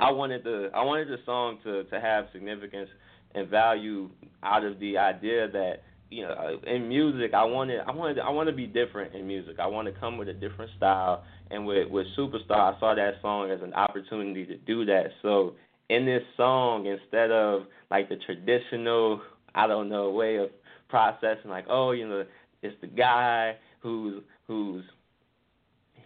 I 0.02 0.10
wanted 0.10 0.44
the 0.44 0.72
I 0.74 0.84
wanted 0.84 1.10
the 1.10 1.18
song 1.26 1.60
to 1.64 1.84
to 1.84 2.02
have 2.02 2.26
significance 2.34 2.90
and 3.36 3.48
value 3.48 4.10
out 4.44 4.66
of 4.66 4.80
the 4.80 4.98
idea 4.98 5.48
that 5.50 5.84
you 6.10 6.24
know 6.24 6.60
in 6.66 6.90
music 6.90 7.36
I 7.36 7.44
wanted 7.44 7.82
I 7.88 7.92
wanted 7.92 8.20
I 8.20 8.30
want 8.32 8.50
to 8.50 8.56
be 8.56 8.66
different 8.66 9.14
in 9.14 9.28
music. 9.28 9.58
I 9.60 9.68
want 9.68 9.88
to 9.94 10.00
come 10.00 10.18
with 10.18 10.28
a 10.28 10.34
different 10.34 10.72
style 10.76 11.24
and 11.52 11.68
with 11.68 11.88
with 11.90 12.08
Superstar 12.18 12.76
I 12.76 12.80
saw 12.80 12.96
that 12.96 13.22
song 13.22 13.52
as 13.52 13.62
an 13.62 13.76
opportunity 13.76 14.44
to 14.48 14.58
do 14.58 14.86
that. 14.86 15.12
So 15.22 15.54
in 15.90 16.06
this 16.06 16.24
song 16.36 16.88
instead 16.88 17.30
of 17.30 17.68
like 17.92 18.10
the 18.10 18.18
traditional 18.26 19.22
I 19.54 19.68
don't 19.68 19.88
know 19.88 20.10
way 20.10 20.38
of 20.38 20.50
processing 20.90 21.52
like 21.52 21.66
oh 21.70 21.92
you 21.92 22.08
know 22.10 22.26
it's 22.64 22.76
the 22.82 22.88
guy 22.88 23.56
who's 23.82 24.24
who's 24.48 24.84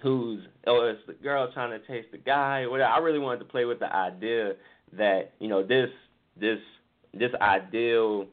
who's 0.02 0.42
or 0.68 0.90
it's 0.92 1.02
the 1.08 1.14
girl 1.14 1.52
trying 1.54 1.72
to 1.72 1.86
chase 1.88 2.06
the 2.12 2.18
guy 2.18 2.66
whatever. 2.68 2.90
I 2.90 3.00
really 3.00 3.20
wanted 3.20 3.40
to 3.40 3.46
play 3.46 3.66
with 3.66 3.80
the 3.80 3.94
idea 3.94 4.54
that 4.98 5.34
you 5.40 5.48
know 5.48 5.64
this 5.64 5.90
this 6.40 6.60
this 7.14 7.32
ideal 7.42 8.28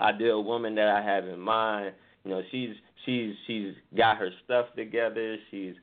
ideal 0.00 0.44
woman 0.44 0.74
that 0.76 0.88
I 0.88 1.02
have 1.02 1.26
in 1.26 1.40
mind. 1.40 1.94
You 2.24 2.30
know, 2.32 2.42
she's 2.50 2.74
she's 3.04 3.34
she's 3.46 3.74
got 3.96 4.18
her 4.18 4.30
stuff 4.44 4.66
together. 4.76 5.36
She's 5.50 5.74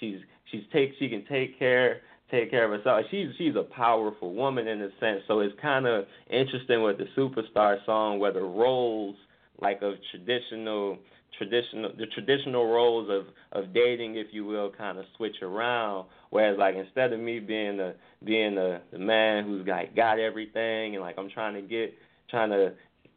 she's 0.00 0.18
she's 0.50 0.62
take 0.72 0.92
she 0.98 1.08
can 1.08 1.24
take 1.26 1.58
care 1.58 2.00
take 2.30 2.50
care 2.50 2.64
of 2.64 2.78
herself. 2.78 3.04
She's 3.10 3.28
she's 3.38 3.56
a 3.56 3.62
powerful 3.62 4.34
woman 4.34 4.68
in 4.68 4.82
a 4.82 4.88
sense. 5.00 5.22
So 5.28 5.40
it's 5.40 5.54
kind 5.60 5.86
of 5.86 6.06
interesting 6.30 6.82
with 6.82 6.98
the 6.98 7.06
superstar 7.16 7.84
song 7.86 8.18
where 8.18 8.32
the 8.32 8.40
roles 8.40 9.16
like 9.60 9.82
of 9.82 9.94
traditional 10.10 10.98
traditional 11.38 11.90
the 11.96 12.06
traditional 12.06 12.66
roles 12.66 13.08
of 13.10 13.26
of 13.52 13.72
dating 13.72 14.16
if 14.16 14.28
you 14.32 14.44
will 14.44 14.70
kind 14.70 14.98
of 14.98 15.04
switch 15.16 15.36
around. 15.42 16.06
Whereas 16.30 16.58
like 16.58 16.74
instead 16.74 17.12
of 17.12 17.20
me 17.20 17.40
being 17.40 17.76
the 17.76 17.94
being 18.24 18.54
the 18.54 18.80
the 18.92 18.98
man 18.98 19.44
who's 19.44 19.66
like 19.66 19.94
got 19.94 20.18
everything 20.18 20.94
and 20.94 21.02
like 21.02 21.16
I'm 21.18 21.30
trying 21.30 21.54
to 21.54 21.62
get 21.62 21.94
trying 22.30 22.50
to 22.50 22.72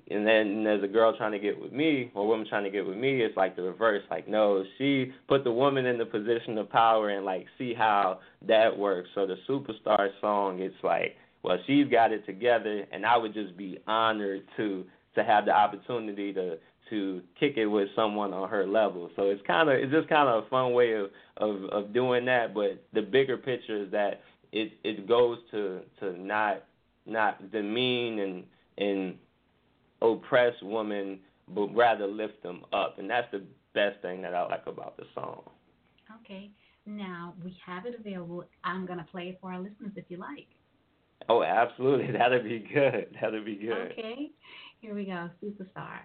and 0.09 0.25
then 0.25 0.63
there's 0.63 0.83
a 0.83 0.87
girl 0.87 1.15
trying 1.17 1.33
to 1.33 1.39
get 1.39 1.59
with 1.59 1.73
me 1.73 2.11
or 2.13 2.23
a 2.23 2.27
woman 2.27 2.47
trying 2.47 2.63
to 2.63 2.69
get 2.69 2.85
with 2.85 2.97
me 2.97 3.21
it's 3.21 3.35
like 3.37 3.55
the 3.55 3.63
reverse. 3.63 4.03
Like 4.09 4.27
no 4.27 4.63
she 4.77 5.11
put 5.27 5.43
the 5.43 5.51
woman 5.51 5.85
in 5.85 5.97
the 5.97 6.05
position 6.05 6.57
of 6.57 6.69
power 6.69 7.09
and 7.09 7.25
like 7.25 7.45
see 7.57 7.73
how 7.73 8.19
that 8.47 8.77
works. 8.77 9.09
So 9.15 9.27
the 9.27 9.37
superstar 9.49 10.09
song 10.21 10.59
it's 10.59 10.75
like 10.83 11.15
well 11.43 11.57
she's 11.67 11.87
got 11.87 12.11
it 12.11 12.25
together 12.25 12.85
and 12.91 13.05
I 13.05 13.17
would 13.17 13.33
just 13.33 13.57
be 13.57 13.79
honored 13.87 14.43
to 14.57 14.85
to 15.15 15.23
have 15.23 15.45
the 15.45 15.51
opportunity 15.51 16.31
to 16.33 16.57
to 16.89 17.21
kick 17.39 17.57
it 17.57 17.65
with 17.65 17.89
someone 17.95 18.33
on 18.33 18.49
her 18.49 18.65
level. 18.65 19.09
So 19.15 19.23
it's 19.23 19.41
kind 19.45 19.69
of 19.69 19.75
it's 19.75 19.91
just 19.91 20.09
kind 20.09 20.27
of 20.27 20.45
a 20.45 20.49
fun 20.49 20.73
way 20.73 20.93
of, 20.93 21.09
of 21.37 21.63
of 21.65 21.93
doing 21.93 22.25
that. 22.25 22.53
But 22.53 22.83
the 22.93 23.01
bigger 23.01 23.37
picture 23.37 23.83
is 23.83 23.91
that 23.91 24.21
it 24.51 24.73
it 24.83 25.07
goes 25.07 25.37
to 25.51 25.81
to 25.99 26.17
not 26.19 26.63
not 27.05 27.51
demean 27.51 28.19
and 28.19 28.43
and 28.77 29.15
oppress 30.01 30.53
women, 30.61 31.19
but 31.47 31.73
rather 31.75 32.07
lift 32.07 32.41
them 32.43 32.63
up, 32.73 32.99
and 32.99 33.09
that's 33.09 33.27
the 33.31 33.43
best 33.73 34.01
thing 34.01 34.21
that 34.21 34.33
I 34.33 34.43
like 34.47 34.67
about 34.67 34.97
the 34.97 35.03
song. 35.13 35.43
Okay, 36.21 36.51
now 36.85 37.33
we 37.43 37.55
have 37.65 37.85
it 37.85 37.95
available. 37.99 38.43
I'm 38.63 38.85
gonna 38.85 39.07
play 39.11 39.29
it 39.29 39.39
for 39.41 39.51
our 39.51 39.59
listeners 39.59 39.91
if 39.95 40.05
you 40.09 40.17
like. 40.17 40.47
Oh, 41.29 41.43
absolutely. 41.43 42.11
That'd 42.17 42.43
be 42.43 42.59
good. 42.59 43.15
That'd 43.21 43.45
be 43.45 43.55
good. 43.55 43.91
Okay, 43.91 44.31
here 44.79 44.93
we 44.93 45.05
go. 45.05 45.29
Superstar. 45.43 45.99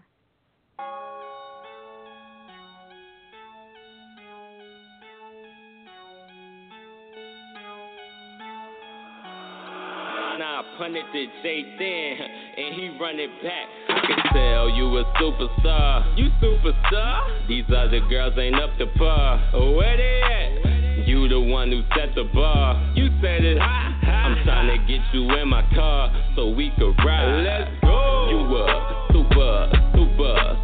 Now, 10.38 10.64
I 10.64 10.78
punted 10.78 11.04
to 11.12 11.26
Jay 11.42 11.62
then, 11.78 12.26
and 12.56 12.74
he 12.74 12.98
run 12.98 13.20
it 13.20 13.30
back. 13.42 13.68
I 13.88 14.06
can 14.06 14.32
tell 14.32 14.68
you 14.70 14.96
a 14.96 15.04
superstar. 15.20 16.18
You 16.18 16.30
superstar? 16.42 17.46
These 17.48 17.66
other 17.68 18.00
girls 18.08 18.32
ain't 18.38 18.56
up 18.56 18.70
to 18.78 18.86
par. 18.98 19.38
Where 19.52 19.96
they 19.96 20.22
at? 20.22 21.06
You 21.06 21.28
the 21.28 21.38
one 21.38 21.70
who 21.70 21.82
set 21.94 22.14
the 22.14 22.24
bar. 22.32 22.92
You 22.96 23.08
said 23.20 23.44
it 23.44 23.58
high. 23.58 23.92
I'm 24.02 24.42
trying 24.44 24.68
to 24.68 24.78
get 24.86 25.02
you 25.12 25.30
in 25.36 25.48
my 25.48 25.62
car 25.74 26.10
so 26.34 26.48
we 26.50 26.72
could 26.78 26.96
ride. 27.04 27.44
Let's 27.44 27.70
go. 27.82 28.28
You 28.30 28.56
a 28.56 29.08
super, 29.12 29.70
super 29.94 30.61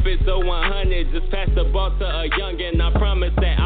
keep 0.00 0.20
it 0.20 0.20
so 0.26 0.38
100. 0.38 1.12
Just 1.12 1.30
pass 1.30 1.48
the 1.54 1.64
ball 1.64 1.90
to 1.98 2.04
a 2.04 2.28
youngin'. 2.30 2.80
I 2.80 2.90
promise 2.98 3.32
that 3.36 3.59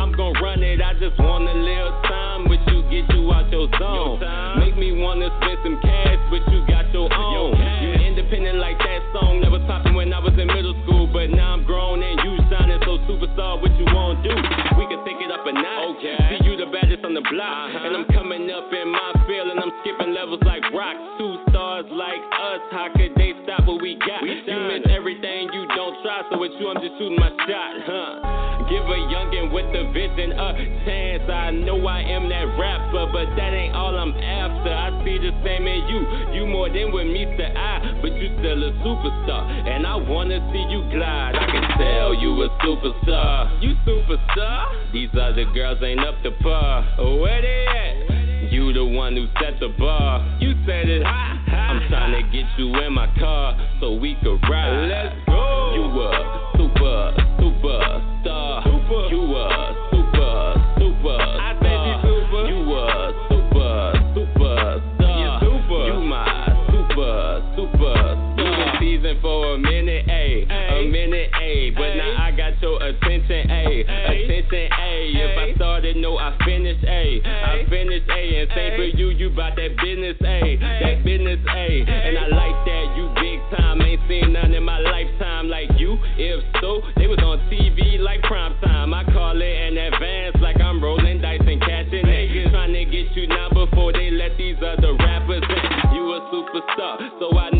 so 26.35 26.40
with 26.40 26.53
you 26.59 26.68
I'm 26.68 26.81
just 26.83 26.99
shooting 26.99 27.18
my 27.18 27.31
shot, 27.47 27.75
huh? 27.87 28.66
Give 28.68 28.83
a 28.83 28.99
youngin' 29.12 29.53
with 29.53 29.68
the 29.70 29.92
vision 29.92 30.33
a 30.33 30.49
chance. 30.85 31.31
I 31.31 31.51
know 31.51 31.87
I 31.87 32.01
am 32.01 32.29
that 32.29 32.49
rapper, 32.59 33.07
but 33.12 33.29
that 33.37 33.53
ain't 33.53 33.75
all 33.75 33.94
I'm 33.94 34.14
after. 34.16 34.73
I 34.73 34.88
see 35.05 35.18
the 35.18 35.31
same 35.44 35.66
in 35.66 35.87
you. 35.87 36.01
You 36.35 36.47
more 36.47 36.68
than 36.68 36.92
what 36.92 37.05
meets 37.05 37.37
the 37.37 37.47
eye, 37.47 37.99
but 38.01 38.12
you 38.14 38.35
still 38.40 38.64
a 38.64 38.73
superstar. 38.83 39.42
And 39.68 39.87
I 39.87 39.97
wanna 39.97 40.40
see 40.53 40.64
you 40.73 40.83
glide. 40.90 41.37
I 41.37 41.47
can 41.47 41.79
tell 41.79 42.14
you 42.14 42.31
a 42.42 42.49
superstar. 42.64 43.62
You 43.62 43.75
superstar? 43.87 44.92
These 44.92 45.11
other 45.14 45.44
girls 45.53 45.83
ain't 45.83 46.01
up 46.01 46.23
to 46.23 46.31
par. 46.42 46.87
Oh, 46.99 47.16
where 47.20 47.42
they 47.42 47.66
at? 47.68 48.51
You 48.51 48.73
the 48.73 48.85
one 48.85 49.14
who 49.14 49.27
set 49.40 49.61
the 49.61 49.68
bar. 49.79 50.38
You 50.40 50.55
said 50.66 50.88
it 50.88 51.03
high. 51.05 51.38
I'm 51.53 51.88
trying 51.88 52.12
to 52.12 52.23
get 52.31 52.47
you 52.59 52.75
in 52.81 52.92
my 52.92 53.12
car 53.18 53.59
so 53.81 53.94
we 53.94 54.16
could 54.23 54.40
ride. 54.49 54.88
Let's 54.88 55.14
go. 55.27 55.34
You 55.74 55.82
a 55.82 56.54
super, 56.56 57.14
super 57.42 57.82
star. 58.22 58.62
Super. 58.62 59.02
You 59.10 59.22
a 59.34 59.74
super, 59.90 60.54
super 60.78 61.18
I 61.18 61.50
you 61.58 61.94
super. 62.06 62.46
You 62.46 62.62
a 62.78 63.10
super, 63.26 63.74
super 64.14 64.82
star. 64.94 65.18
You 65.18 65.30
super. 65.42 65.82
You 65.90 65.98
my 66.06 66.46
super, 66.70 67.42
super 67.58 67.90
star. 67.90 68.38
You 68.38 68.44
been 68.54 68.72
seasoned 68.78 69.20
for 69.20 69.54
a 69.54 69.58
minute, 69.58 70.06
ayy. 70.06 70.46
A 70.46 70.88
minute, 70.88 71.30
ayy. 71.42 71.74
But 71.74 71.96
now 71.96 72.22
I 72.22 72.30
got 72.30 72.62
your 72.62 72.80
attention, 72.80 73.50
ayy. 73.50 73.82
Attention, 73.82 74.70
ayy. 74.78 75.26
If 75.26 75.38
I 75.38 75.54
started, 75.56 75.96
no, 75.96 76.18
I 76.18 76.38
finished, 76.44 76.84
ayy. 76.84 77.26
I 77.26 77.66
finished, 77.68 78.06
ayy. 78.10 78.42
And 78.42 78.50
same 78.54 78.76
for 78.78 78.84
you, 78.96 79.10
you 79.10 79.30
bout 79.30 79.56
that 79.56 79.74
business, 79.82 80.16
ayy. 80.22 80.60
That 80.60 81.04
business, 81.04 81.40
ayy. 81.50 81.82
And 81.88 82.18
I 82.18 82.28
like 82.28 82.64
that, 82.64 82.94
you 82.96 83.10
So, 86.64 86.81
they 86.96 87.07
was 87.07 87.20
on 87.20 87.37
TV 87.53 88.00
like 88.00 88.22
prime 88.22 88.57
time. 88.64 88.94
I 88.94 89.05
call 89.05 89.37
it 89.37 89.44
an 89.44 89.77
advance 89.77 90.40
like 90.40 90.59
I'm 90.62 90.83
rolling 90.83 91.20
dice 91.20 91.44
and 91.44 91.61
catching 91.61 92.09
it. 92.09 92.50
Trying 92.50 92.72
to 92.72 92.85
get 92.88 93.12
you 93.12 93.29
now 93.29 93.53
before 93.53 93.92
they 93.92 94.09
let 94.09 94.33
these 94.40 94.57
other 94.64 94.96
rappers 94.96 95.44
in. 95.44 95.92
You 95.92 96.09
a 96.16 96.24
superstar, 96.33 97.20
so 97.20 97.37
I 97.37 97.54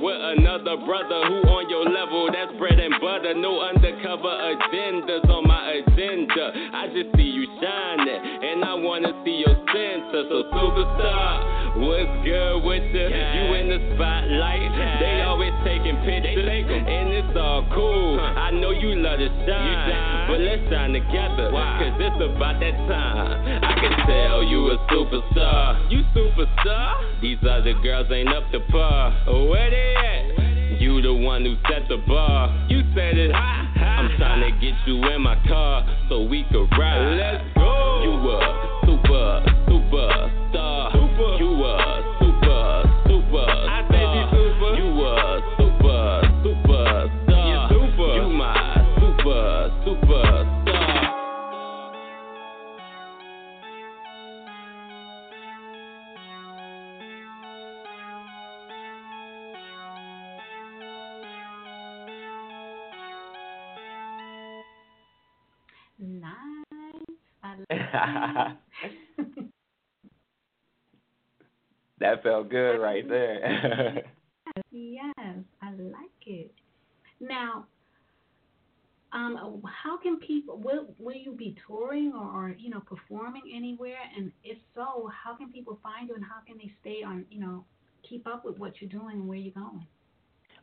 with 0.00 0.16
another 0.16 0.80
brother 0.88 1.20
who 1.28 1.44
on 1.44 1.68
your 1.68 1.84
level. 1.84 2.28
That's 2.32 2.52
bread 2.56 2.80
and 2.80 2.96
butter. 3.00 3.34
No 3.36 3.60
undercover 3.60 4.32
agendas 4.32 5.28
on 5.28 5.44
my 5.46 5.80
agenda. 5.80 6.44
I 6.72 6.88
just 6.88 7.12
see 7.16 7.28
you 7.28 7.44
shining, 7.60 8.20
and 8.20 8.64
I 8.64 8.74
wanna 8.74 9.12
see 9.24 9.44
your 9.44 9.56
center. 9.68 10.24
So 10.28 10.48
superstar, 10.48 11.84
what's 11.84 12.14
good 12.24 12.64
with 12.64 12.88
you? 12.96 13.08
You 13.12 13.44
in 13.60 13.66
the 13.68 13.80
spotlight. 13.94 14.72
They 15.00 15.22
always 15.22 15.52
taking 15.64 15.96
pictures, 16.04 16.48
and 16.48 17.12
it's 17.12 17.36
all 17.36 17.64
cool. 17.72 18.20
I 18.20 18.50
know 18.56 18.72
you 18.72 18.96
love 18.96 19.20
to 19.20 19.28
shine, 19.44 20.28
but 20.28 20.40
let's 20.40 20.64
shine 20.72 20.92
together. 20.96 21.52
Why? 21.52 21.76
Cause 21.76 21.96
it's 22.00 22.20
about 22.24 22.56
that 22.60 22.76
time. 22.88 23.36
I 23.64 23.72
can 23.76 23.92
tell 24.08 24.19
superstar. 24.88 25.90
You 25.90 26.02
superstar? 26.14 27.20
These 27.20 27.38
other 27.42 27.74
girls 27.82 28.06
ain't 28.10 28.28
up 28.28 28.50
to 28.52 28.60
par. 28.70 29.24
Oh, 29.26 29.46
where 29.46 29.70
they 29.70 29.94
at? 29.96 30.80
You 30.80 31.02
the 31.02 31.12
one 31.12 31.44
who 31.44 31.56
set 31.68 31.88
the 31.88 31.98
bar. 32.08 32.66
You 32.68 32.82
said 32.94 33.18
it 33.18 33.32
high. 33.32 33.70
I'm 33.76 34.16
trying 34.16 34.50
to 34.50 34.60
get 34.60 34.74
you 34.86 34.96
in 35.08 35.22
my 35.22 35.36
car 35.46 35.86
so 36.08 36.22
we 36.22 36.44
could 36.50 36.70
ride. 36.78 37.16
Let's 37.16 37.44
go. 37.54 38.02
You 38.02 38.30
a 38.30 38.80
super, 38.86 39.44
super 39.68 40.39
that 72.10 72.22
felt 72.22 72.48
good 72.48 72.78
right 72.78 73.08
there. 73.08 74.02
yes, 74.70 75.36
I 75.62 75.70
like 75.72 76.26
it. 76.26 76.52
Now, 77.20 77.66
um, 79.12 79.62
how 79.82 79.96
can 79.96 80.18
people 80.18 80.58
will 80.58 80.94
will 80.98 81.16
you 81.16 81.32
be 81.32 81.56
touring 81.66 82.12
or, 82.14 82.24
or 82.24 82.56
you 82.58 82.70
know 82.70 82.80
performing 82.80 83.42
anywhere? 83.54 83.98
And 84.16 84.32
if 84.44 84.58
so, 84.74 85.10
how 85.12 85.34
can 85.34 85.50
people 85.50 85.78
find 85.82 86.08
you 86.08 86.14
and 86.14 86.24
how 86.24 86.40
can 86.46 86.56
they 86.58 86.72
stay 86.80 87.02
on 87.04 87.26
you 87.30 87.40
know 87.40 87.64
keep 88.08 88.26
up 88.26 88.44
with 88.44 88.58
what 88.58 88.80
you're 88.80 88.90
doing 88.90 89.16
and 89.18 89.28
where 89.28 89.38
you're 89.38 89.54
going? 89.54 89.86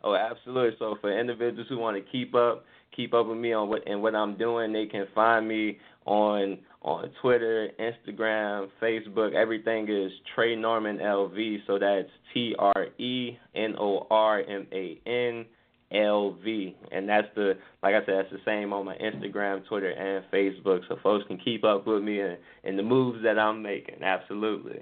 Oh, 0.04 0.16
absolutely. 0.16 0.78
So 0.80 0.96
for 1.02 1.18
individuals 1.18 1.68
who 1.70 1.78
want 1.78 1.98
to 1.98 2.12
keep 2.12 2.36
up, 2.36 2.66
keep 2.96 3.14
up 3.14 3.28
with 3.28 3.38
me 3.38 3.54
on 3.54 3.70
what 3.70 3.88
and 3.88 4.02
what 4.02 4.16
I'm 4.16 4.38
doing, 4.38 4.74
they 4.74 4.86
can 4.86 5.08
find 5.14 5.48
me 5.48 5.78
on 6.06 6.60
on 6.82 7.10
Twitter, 7.22 7.70
Instagram, 7.80 8.70
Facebook. 8.82 9.34
Everything 9.34 9.88
is 9.90 10.12
Tré 10.36 10.58
Norman 10.58 10.98
LV. 10.98 11.58
So 11.68 11.80
that's 11.80 12.10
T 12.34 12.56
R 12.58 12.88
E 12.98 13.38
N 13.56 13.76
O 13.80 14.08
R 14.10 14.42
M 14.42 14.68
A 14.72 15.00
N 15.06 15.46
L 15.92 16.38
V. 16.44 16.76
And 16.92 17.10
that's 17.10 17.28
the 17.36 17.58
like 17.84 17.96
I 17.96 18.06
said, 18.06 18.16
that's 18.20 18.32
the 18.32 18.40
same 18.46 18.74
on 18.74 18.86
my 18.86 18.96
Instagram, 18.98 19.66
Twitter, 19.68 19.90
and 19.92 20.24
Facebook. 20.32 20.82
So 20.88 20.98
folks 21.04 21.26
can 21.28 21.38
keep 21.38 21.64
up 21.64 21.88
with 21.88 22.04
me 22.04 22.22
and, 22.22 22.38
and 22.64 22.78
the 22.78 22.84
moves 22.84 23.24
that 23.24 23.38
I'm 23.38 23.62
making. 23.62 24.04
Absolutely. 24.04 24.82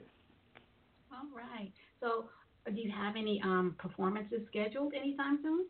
All 1.12 1.28
right. 1.36 1.72
So, 2.00 2.26
do 2.74 2.82
you 2.82 2.92
have 2.92 3.16
any 3.16 3.42
um 3.44 3.76
performances 3.78 4.42
scheduled 4.50 4.94
anytime 4.94 5.40
soon? 5.44 5.66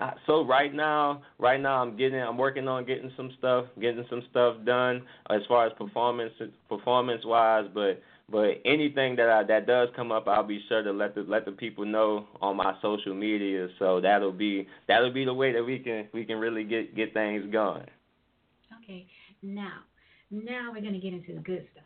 Uh, 0.00 0.10
so 0.26 0.44
right 0.44 0.74
now, 0.74 1.22
right 1.38 1.60
now 1.60 1.80
I'm 1.80 1.96
getting, 1.96 2.20
I'm 2.20 2.36
working 2.36 2.66
on 2.66 2.84
getting 2.84 3.12
some 3.16 3.30
stuff, 3.38 3.66
getting 3.80 4.04
some 4.10 4.22
stuff 4.30 4.56
done 4.64 5.02
as 5.30 5.42
far 5.46 5.66
as 5.66 5.72
performance, 5.74 6.32
performance 6.68 7.24
wise. 7.24 7.66
But 7.72 8.02
but 8.28 8.60
anything 8.64 9.16
that 9.16 9.28
I, 9.28 9.44
that 9.44 9.66
does 9.66 9.90
come 9.94 10.10
up, 10.10 10.26
I'll 10.26 10.42
be 10.42 10.60
sure 10.68 10.82
to 10.82 10.92
let 10.92 11.14
the 11.14 11.22
let 11.22 11.44
the 11.44 11.52
people 11.52 11.84
know 11.84 12.26
on 12.40 12.56
my 12.56 12.74
social 12.82 13.14
media. 13.14 13.68
So 13.78 14.00
that'll 14.00 14.32
be 14.32 14.66
that'll 14.88 15.12
be 15.12 15.24
the 15.24 15.34
way 15.34 15.52
that 15.52 15.62
we 15.62 15.78
can 15.78 16.08
we 16.12 16.24
can 16.24 16.38
really 16.38 16.64
get 16.64 16.96
get 16.96 17.14
things 17.14 17.44
going. 17.52 17.86
Okay. 18.82 19.06
Now, 19.42 19.80
now 20.30 20.72
we're 20.74 20.82
gonna 20.82 20.98
get 20.98 21.12
into 21.12 21.34
the 21.34 21.40
good 21.40 21.68
stuff. 21.72 21.84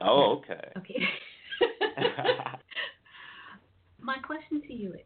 Oh, 0.00 0.42
okay. 0.42 0.72
Okay. 0.78 1.02
My 4.06 4.18
question 4.18 4.62
to 4.62 4.72
you 4.72 4.92
is, 4.94 5.00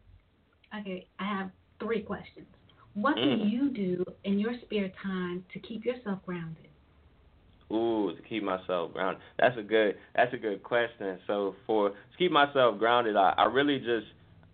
okay, 0.79 1.07
I 1.19 1.25
have 1.25 1.49
three 1.79 2.03
questions. 2.03 2.45
What 2.93 3.15
do 3.15 3.21
Mm. 3.29 3.49
you 3.51 3.69
do 3.71 4.05
in 4.25 4.37
your 4.37 4.53
spare 4.61 4.91
time 5.01 5.43
to 5.53 5.59
keep 5.59 5.85
yourself 5.85 6.19
grounded? 6.23 6.69
Ooh, 7.73 8.13
to 8.15 8.21
keep 8.29 8.43
myself 8.43 8.93
grounded. 8.93 9.23
That's 9.39 9.57
a 9.57 9.63
good. 9.63 9.97
That's 10.15 10.31
a 10.35 10.37
good 10.37 10.61
question. 10.61 11.19
So 11.25 11.55
for 11.65 11.89
to 11.89 11.95
keep 12.19 12.31
myself 12.31 12.77
grounded, 12.77 13.15
I, 13.15 13.33
I 13.37 13.45
really 13.45 13.79
just 13.79 14.05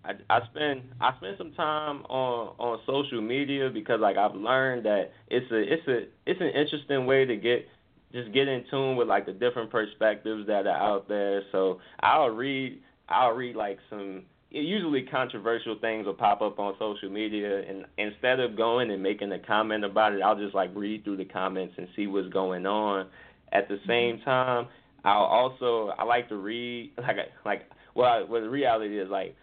I, 0.06 0.14
I 0.30 0.46
spend 0.52 0.84
I 1.02 1.18
spend 1.18 1.36
some 1.38 1.52
time 1.52 2.04
on 2.06 2.56
on 2.58 2.80
social 2.86 3.22
media 3.22 3.70
because 3.70 4.00
like 4.00 4.16
I've 4.16 4.36
learned 4.36 4.86
that 4.86 5.12
it's 5.28 5.52
a 5.52 5.58
it's 5.74 5.88
a 5.90 5.98
it's 6.26 6.40
an 6.40 6.52
interesting 6.52 7.06
way 7.06 7.26
to 7.26 7.36
get 7.36 7.68
just 8.14 8.32
get 8.32 8.48
in 8.48 8.64
tune 8.72 8.96
with 8.96 9.10
like 9.10 9.26
the 9.26 9.34
different 9.34 9.72
perspectives 9.72 10.48
that 10.48 10.68
are 10.68 10.78
out 10.78 11.10
there. 11.10 11.42
So 11.52 11.82
I'll 12.00 12.30
read 12.30 12.82
I'll 13.10 13.32
read 13.32 13.56
like 13.58 13.80
some 13.90 14.24
usually 14.50 15.04
controversial 15.04 15.78
things 15.80 16.06
will 16.06 16.14
pop 16.14 16.42
up 16.42 16.60
on 16.60 16.76
social 16.80 17.10
media 17.10 17.62
and 17.68 17.86
instead 17.98 18.40
of 18.40 18.56
going 18.56 18.92
and 18.92 19.04
making 19.04 19.32
a 19.32 19.40
comment 19.40 19.84
about 19.84 20.14
it, 20.14 20.22
I'll 20.22 20.38
just 20.38 20.56
like 20.56 20.72
read 20.74 21.04
through 21.04 21.18
the 21.18 21.26
comments 21.26 21.74
and 21.78 21.88
see 21.96 22.08
what's 22.08 22.30
going 22.30 22.66
on. 22.66 23.08
At 23.52 23.68
the 23.68 23.76
mm-hmm. 23.76 23.90
same 23.90 24.22
time, 24.24 24.68
I'll 25.04 25.24
also 25.24 25.94
I 25.98 26.04
like 26.04 26.30
to 26.30 26.38
read 26.38 26.92
like 26.98 27.18
like 27.46 27.62
well, 27.96 28.26
well 28.30 28.42
the 28.42 28.50
reality 28.50 29.00
is 29.00 29.10
like 29.10 29.36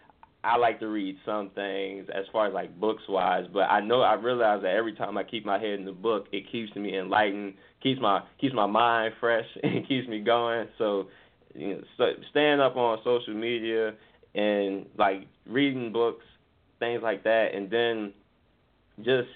I 0.43 0.57
like 0.57 0.79
to 0.79 0.87
read 0.87 1.17
some 1.25 1.49
things 1.55 2.07
as 2.13 2.25
far 2.31 2.47
as 2.47 2.53
like 2.53 2.79
books 2.79 3.01
wise, 3.09 3.45
but 3.51 3.63
I 3.63 3.81
know 3.81 4.01
I 4.01 4.13
realize 4.13 4.61
that 4.61 4.75
every 4.75 4.93
time 4.93 5.17
I 5.17 5.23
keep 5.23 5.43
my 5.43 5.57
head 5.57 5.79
in 5.79 5.85
the 5.85 5.91
book, 5.91 6.27
it 6.31 6.43
keeps 6.51 6.75
me 6.75 6.97
enlightened, 6.97 7.55
keeps 7.81 7.99
my 7.99 8.21
keeps 8.39 8.53
my 8.53 8.67
mind 8.67 9.15
fresh, 9.19 9.45
and 9.63 9.87
keeps 9.87 10.07
me 10.07 10.21
going. 10.21 10.67
So, 10.77 11.07
you 11.55 11.69
know, 11.69 11.81
so 11.97 12.05
staying 12.29 12.59
up 12.59 12.75
on 12.75 12.99
social 13.03 13.33
media 13.33 13.93
and 14.35 14.85
like 14.97 15.27
reading 15.47 15.91
books, 15.91 16.25
things 16.79 17.01
like 17.01 17.23
that, 17.23 17.55
and 17.55 17.69
then 17.71 18.13
just 18.99 19.29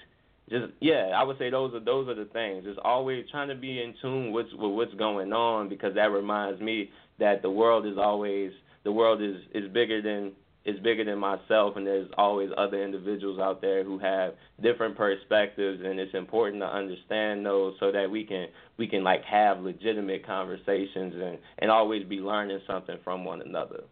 just 0.48 0.72
yeah, 0.80 1.12
I 1.16 1.22
would 1.22 1.38
say 1.38 1.50
those 1.50 1.74
are 1.74 1.80
those 1.80 2.08
are 2.08 2.14
the 2.14 2.26
things. 2.26 2.64
Just 2.64 2.78
always 2.80 3.24
trying 3.30 3.48
to 3.48 3.54
be 3.54 3.80
in 3.82 3.94
tune 4.02 4.32
with 4.32 4.46
with 4.52 4.72
what's 4.72 4.94
going 4.94 5.32
on 5.32 5.68
because 5.68 5.94
that 5.94 6.10
reminds 6.10 6.60
me 6.60 6.90
that 7.18 7.42
the 7.42 7.50
world 7.50 7.86
is 7.86 7.96
always 7.98 8.52
the 8.84 8.92
world 8.92 9.22
is 9.22 9.36
is 9.54 9.70
bigger 9.72 10.02
than 10.02 10.32
is 10.64 10.78
bigger 10.80 11.04
than 11.04 11.18
myself 11.18 11.76
and 11.76 11.86
there's 11.86 12.08
always 12.18 12.50
other 12.58 12.84
individuals 12.84 13.38
out 13.38 13.62
there 13.62 13.82
who 13.82 13.98
have 13.98 14.34
different 14.62 14.94
perspectives 14.94 15.80
and 15.82 15.98
it's 15.98 16.14
important 16.14 16.60
to 16.60 16.66
understand 16.66 17.46
those 17.46 17.74
so 17.80 17.90
that 17.90 18.10
we 18.10 18.24
can 18.24 18.46
we 18.76 18.86
can 18.86 19.02
like 19.02 19.24
have 19.24 19.60
legitimate 19.60 20.26
conversations 20.26 21.14
and 21.14 21.38
and 21.60 21.70
always 21.70 22.04
be 22.06 22.16
learning 22.16 22.60
something 22.66 22.96
from 23.04 23.24
one 23.24 23.40
another. 23.40 23.84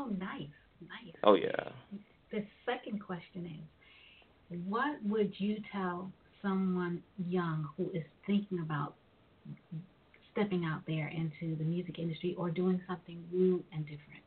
Oh 0.00 0.08
nice. 0.18 0.48
Nice. 0.80 1.14
Oh 1.24 1.34
yeah. 1.34 1.68
The 2.32 2.42
second 2.64 3.00
question 3.00 3.44
is 4.50 4.58
what 4.66 4.96
would 5.04 5.32
you 5.38 5.58
tell 5.70 6.10
someone 6.40 7.02
young 7.28 7.68
who 7.76 7.90
is 7.92 8.04
thinking 8.26 8.60
about 8.60 8.94
stepping 10.32 10.64
out 10.64 10.80
there 10.86 11.08
into 11.08 11.54
the 11.56 11.64
music 11.64 11.98
industry 11.98 12.34
or 12.38 12.50
doing 12.50 12.80
something 12.88 13.22
new 13.30 13.62
and 13.74 13.84
different? 13.84 14.22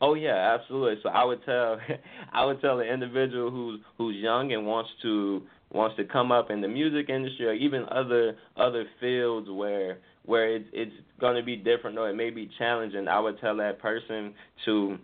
Oh 0.00 0.14
yeah, 0.14 0.56
absolutely. 0.58 1.00
So 1.02 1.08
I 1.08 1.24
would 1.24 1.44
tell 1.44 1.78
I 2.32 2.44
would 2.44 2.60
tell 2.60 2.80
an 2.80 2.86
individual 2.86 3.50
who's 3.50 3.80
who's 3.96 4.16
young 4.16 4.52
and 4.52 4.66
wants 4.66 4.90
to 5.02 5.42
wants 5.72 5.96
to 5.96 6.04
come 6.04 6.32
up 6.32 6.50
in 6.50 6.60
the 6.60 6.68
music 6.68 7.08
industry 7.08 7.46
or 7.46 7.52
even 7.52 7.84
other 7.90 8.36
other 8.56 8.84
fields 9.00 9.48
where 9.50 9.98
where 10.24 10.56
it's 10.56 10.68
it's 10.72 10.92
going 11.20 11.36
to 11.36 11.42
be 11.42 11.56
different 11.56 11.98
or 11.98 12.08
it 12.10 12.14
may 12.14 12.30
be 12.30 12.50
challenging. 12.58 13.08
I 13.08 13.18
would 13.18 13.40
tell 13.40 13.56
that 13.56 13.80
person 13.80 14.34
to 14.66 14.98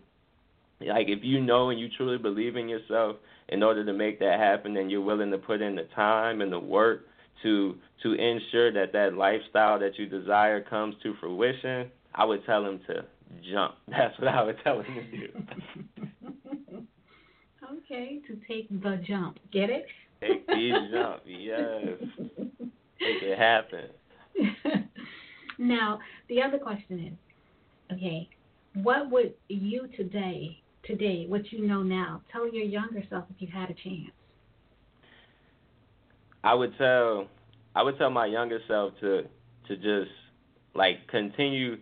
like 0.81 1.09
if 1.09 1.21
you 1.23 1.41
know 1.41 1.71
and 1.71 1.81
you 1.81 1.89
truly 1.97 2.19
believe 2.19 2.57
in 2.57 2.69
yourself 2.69 3.17
in 3.49 3.63
order 3.63 3.85
to 3.85 3.93
make 3.93 4.19
that 4.21 4.39
happen 4.39 4.77
and 4.77 4.91
you're 4.91 5.01
willing 5.01 5.31
to 5.31 5.39
put 5.39 5.61
in 5.61 5.75
the 5.75 5.87
time 5.95 6.41
and 6.41 6.53
the 6.53 6.59
work 6.59 7.03
to 7.43 7.75
to 8.03 8.13
ensure 8.13 8.73
that 8.73 8.93
that 8.93 9.15
lifestyle 9.15 9.79
that 9.79 9.99
you 9.99 10.07
desire 10.07 10.61
comes 10.63 10.95
to 11.03 11.15
fruition, 11.21 11.91
I 12.15 12.25
would 12.25 12.45
tell 12.47 12.63
them 12.63 12.81
to 12.87 13.05
jump. 13.51 13.75
That's 13.89 14.19
what 14.19 14.29
I 14.29 14.43
would 14.43 14.57
tell 14.63 14.81
him 14.81 14.95
to 14.95 15.03
do. 15.17 15.29
okay, 17.79 18.21
to 18.27 18.39
take 18.49 18.69
the 18.71 19.01
jump. 19.07 19.39
Get 19.53 19.71
it? 19.71 19.87
Take 20.21 20.47
the 20.47 20.89
jump, 20.93 21.23
yes. 21.27 21.99
Make 23.01 23.23
it 23.23 23.39
happen. 23.39 23.91
now, 25.59 25.99
the 26.29 26.43
other 26.43 26.59
question 26.59 27.07
is, 27.07 27.97
okay, 27.97 28.29
what 28.83 29.11
would 29.11 29.35
you 29.49 29.89
today, 29.97 30.63
today, 30.85 31.27
what 31.29 31.53
you 31.53 31.67
know 31.67 31.83
now, 31.83 32.23
tell 32.33 32.53
your 32.53 32.65
younger 32.65 33.03
self 33.11 33.25
if 33.35 33.41
you 33.41 33.49
had 33.53 33.71
a 33.71 33.75
chance? 33.75 34.11
I 36.43 36.55
would 36.55 36.77
tell, 36.79 37.29
I 37.75 37.83
would 37.83 37.99
tell 37.99 38.11
my 38.11 38.27
younger 38.27 38.61
self 38.69 38.93
to 39.01 39.23
to 39.69 39.77
just 39.77 40.11
like 40.75 40.97
continue 41.09 41.77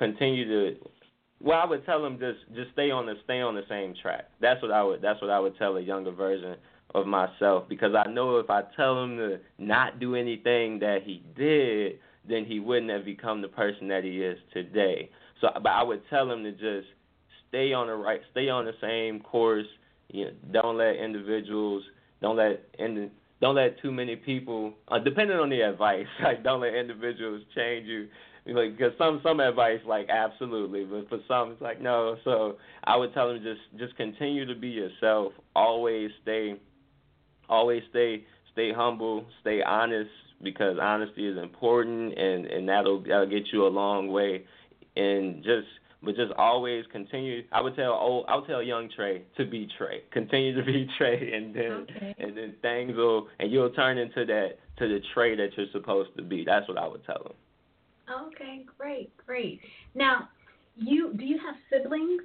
continue 0.00 0.48
to 0.48 0.80
well, 1.42 1.58
I 1.58 1.64
would 1.64 1.86
tell 1.86 2.02
them 2.02 2.18
just 2.18 2.38
just 2.54 2.72
stay 2.72 2.90
on 2.90 3.06
the 3.06 3.14
stay 3.24 3.40
on 3.40 3.54
the 3.54 3.62
same 3.68 3.94
track. 4.02 4.26
That's 4.40 4.60
what 4.60 4.70
I 4.70 4.82
would 4.82 5.00
that's 5.00 5.20
what 5.22 5.30
I 5.30 5.38
would 5.38 5.56
tell 5.56 5.76
a 5.76 5.80
younger 5.80 6.10
version 6.10 6.56
of 6.94 7.06
myself 7.06 7.68
because 7.68 7.94
I 7.94 8.10
know 8.10 8.38
if 8.38 8.50
I 8.50 8.62
tell 8.76 9.02
him 9.02 9.16
to 9.16 9.38
not 9.58 10.00
do 10.00 10.16
anything 10.16 10.80
that 10.80 10.98
he 11.04 11.22
did, 11.36 11.98
then 12.28 12.44
he 12.44 12.60
wouldn't 12.60 12.90
have 12.90 13.04
become 13.04 13.40
the 13.40 13.48
person 13.48 13.88
that 13.88 14.04
he 14.04 14.22
is 14.22 14.38
today. 14.52 15.10
So, 15.40 15.48
but 15.54 15.70
I 15.70 15.82
would 15.82 16.02
tell 16.10 16.30
him 16.30 16.42
to 16.44 16.52
just 16.52 16.88
stay 17.48 17.72
on 17.72 17.86
the 17.86 17.94
right, 17.94 18.20
stay 18.32 18.48
on 18.48 18.66
the 18.66 18.74
same 18.80 19.20
course. 19.20 19.66
You 20.08 20.26
know, 20.26 20.30
don't 20.52 20.76
let 20.76 20.96
individuals, 20.96 21.84
don't 22.20 22.36
let 22.36 22.64
in, 22.78 23.10
don't 23.40 23.54
let 23.54 23.80
too 23.80 23.92
many 23.92 24.16
people, 24.16 24.74
uh, 24.88 24.98
depending 24.98 25.38
on 25.38 25.48
the 25.48 25.62
advice, 25.62 26.06
like 26.22 26.44
don't 26.44 26.60
let 26.60 26.74
individuals 26.74 27.42
change 27.54 27.86
you 27.86 28.08
like 28.50 28.76
because 28.76 28.92
some 28.98 29.20
some 29.22 29.40
advice 29.40 29.80
like 29.86 30.08
absolutely, 30.08 30.84
but 30.84 31.08
for 31.08 31.18
some 31.28 31.52
it's 31.52 31.62
like 31.62 31.80
no. 31.80 32.16
So 32.24 32.56
I 32.84 32.96
would 32.96 33.14
tell 33.14 33.28
them 33.28 33.42
just 33.42 33.60
just 33.78 33.96
continue 33.96 34.46
to 34.46 34.54
be 34.54 34.68
yourself. 34.68 35.32
Always 35.54 36.10
stay, 36.22 36.54
always 37.48 37.82
stay 37.90 38.24
stay 38.52 38.72
humble, 38.72 39.24
stay 39.40 39.62
honest 39.62 40.10
because 40.42 40.78
honesty 40.80 41.26
is 41.26 41.38
important 41.38 42.18
and 42.18 42.46
and 42.46 42.68
that'll 42.68 43.02
that'll 43.02 43.28
get 43.28 43.44
you 43.52 43.66
a 43.66 43.68
long 43.68 44.08
way. 44.08 44.44
And 44.96 45.44
just 45.44 45.68
but 46.02 46.16
just 46.16 46.32
always 46.38 46.84
continue. 46.90 47.42
I 47.52 47.60
would 47.60 47.76
tell 47.76 47.92
old, 47.92 48.24
I 48.28 48.36
would 48.36 48.46
tell 48.46 48.62
young 48.62 48.88
Tré 48.98 49.22
to 49.36 49.44
be 49.44 49.68
Tré. 49.78 50.00
Continue 50.12 50.56
to 50.56 50.64
be 50.64 50.88
Tré, 51.00 51.34
and 51.34 51.54
then 51.54 51.86
okay. 51.96 52.14
and 52.18 52.36
then 52.36 52.54
things 52.62 52.96
will 52.96 53.28
and 53.38 53.52
you'll 53.52 53.70
turn 53.70 53.98
into 53.98 54.24
that 54.26 54.52
to 54.78 54.88
the 54.88 55.00
Tré 55.14 55.36
that 55.36 55.50
you're 55.56 55.66
supposed 55.72 56.16
to 56.16 56.22
be. 56.22 56.44
That's 56.44 56.66
what 56.68 56.78
I 56.78 56.88
would 56.88 57.04
tell 57.04 57.22
him. 57.26 57.32
Okay, 58.10 58.64
great, 58.78 59.16
great. 59.24 59.60
Now, 59.94 60.28
you 60.76 61.14
do 61.16 61.24
you 61.24 61.38
have 61.38 61.54
siblings? 61.70 62.22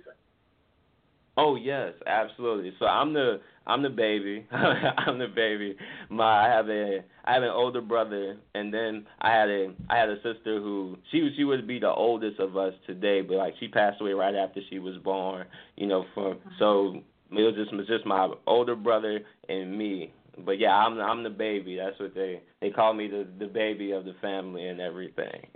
Oh 1.38 1.56
yes, 1.56 1.94
absolutely. 2.08 2.74
So 2.80 2.86
I'm 2.86 3.14
the 3.14 3.42
I'm 3.68 3.82
the 3.82 3.90
baby. 3.90 4.48
I'm 4.52 5.20
the 5.20 5.28
baby. 5.28 5.76
My 6.10 6.48
I 6.48 6.50
have 6.50 6.70
a 6.70 7.04
I 7.26 7.34
have 7.34 7.44
an 7.44 7.50
older 7.50 7.82
brother, 7.82 8.38
and 8.54 8.74
then 8.74 9.06
I 9.20 9.32
had 9.32 9.50
a 9.50 9.74
I 9.90 9.98
had 9.98 10.10
a 10.10 10.16
sister 10.16 10.60
who 10.60 10.98
she 11.12 11.30
she 11.36 11.44
would 11.44 11.68
be 11.68 11.80
the 11.80 11.92
oldest 11.92 12.40
of 12.40 12.56
us 12.56 12.74
today, 12.88 13.22
but 13.22 13.36
like 13.36 13.56
she 13.60 13.68
passed 13.68 14.00
away 14.00 14.14
right 14.14 14.36
after 14.36 14.62
she 14.70 14.80
was 14.80 14.96
born. 15.04 15.46
You 15.76 15.88
know, 15.88 16.06
from 16.14 16.38
so 16.58 16.90
uh-huh. 16.90 17.40
it 17.40 17.44
was 17.44 17.56
just 17.56 17.74
it 17.74 17.76
was 17.76 17.88
just 17.88 18.06
my 18.06 18.30
older 18.48 18.76
brother 18.76 19.20
and 19.50 19.78
me 19.78 20.14
but 20.44 20.60
yeah, 20.60 20.76
I'm 20.76 21.00
I'm 21.00 21.24
the 21.24 21.30
baby. 21.30 21.78
That's 21.78 22.00
what 22.00 22.14
they 22.14 22.42
they 22.62 22.70
call 22.70 22.94
me 22.94 23.08
the 23.08 23.28
the 23.40 23.48
baby 23.48 23.92
of 23.92 24.06
the 24.06 24.16
family 24.22 24.68
and 24.68 24.82
everything. 24.82 25.48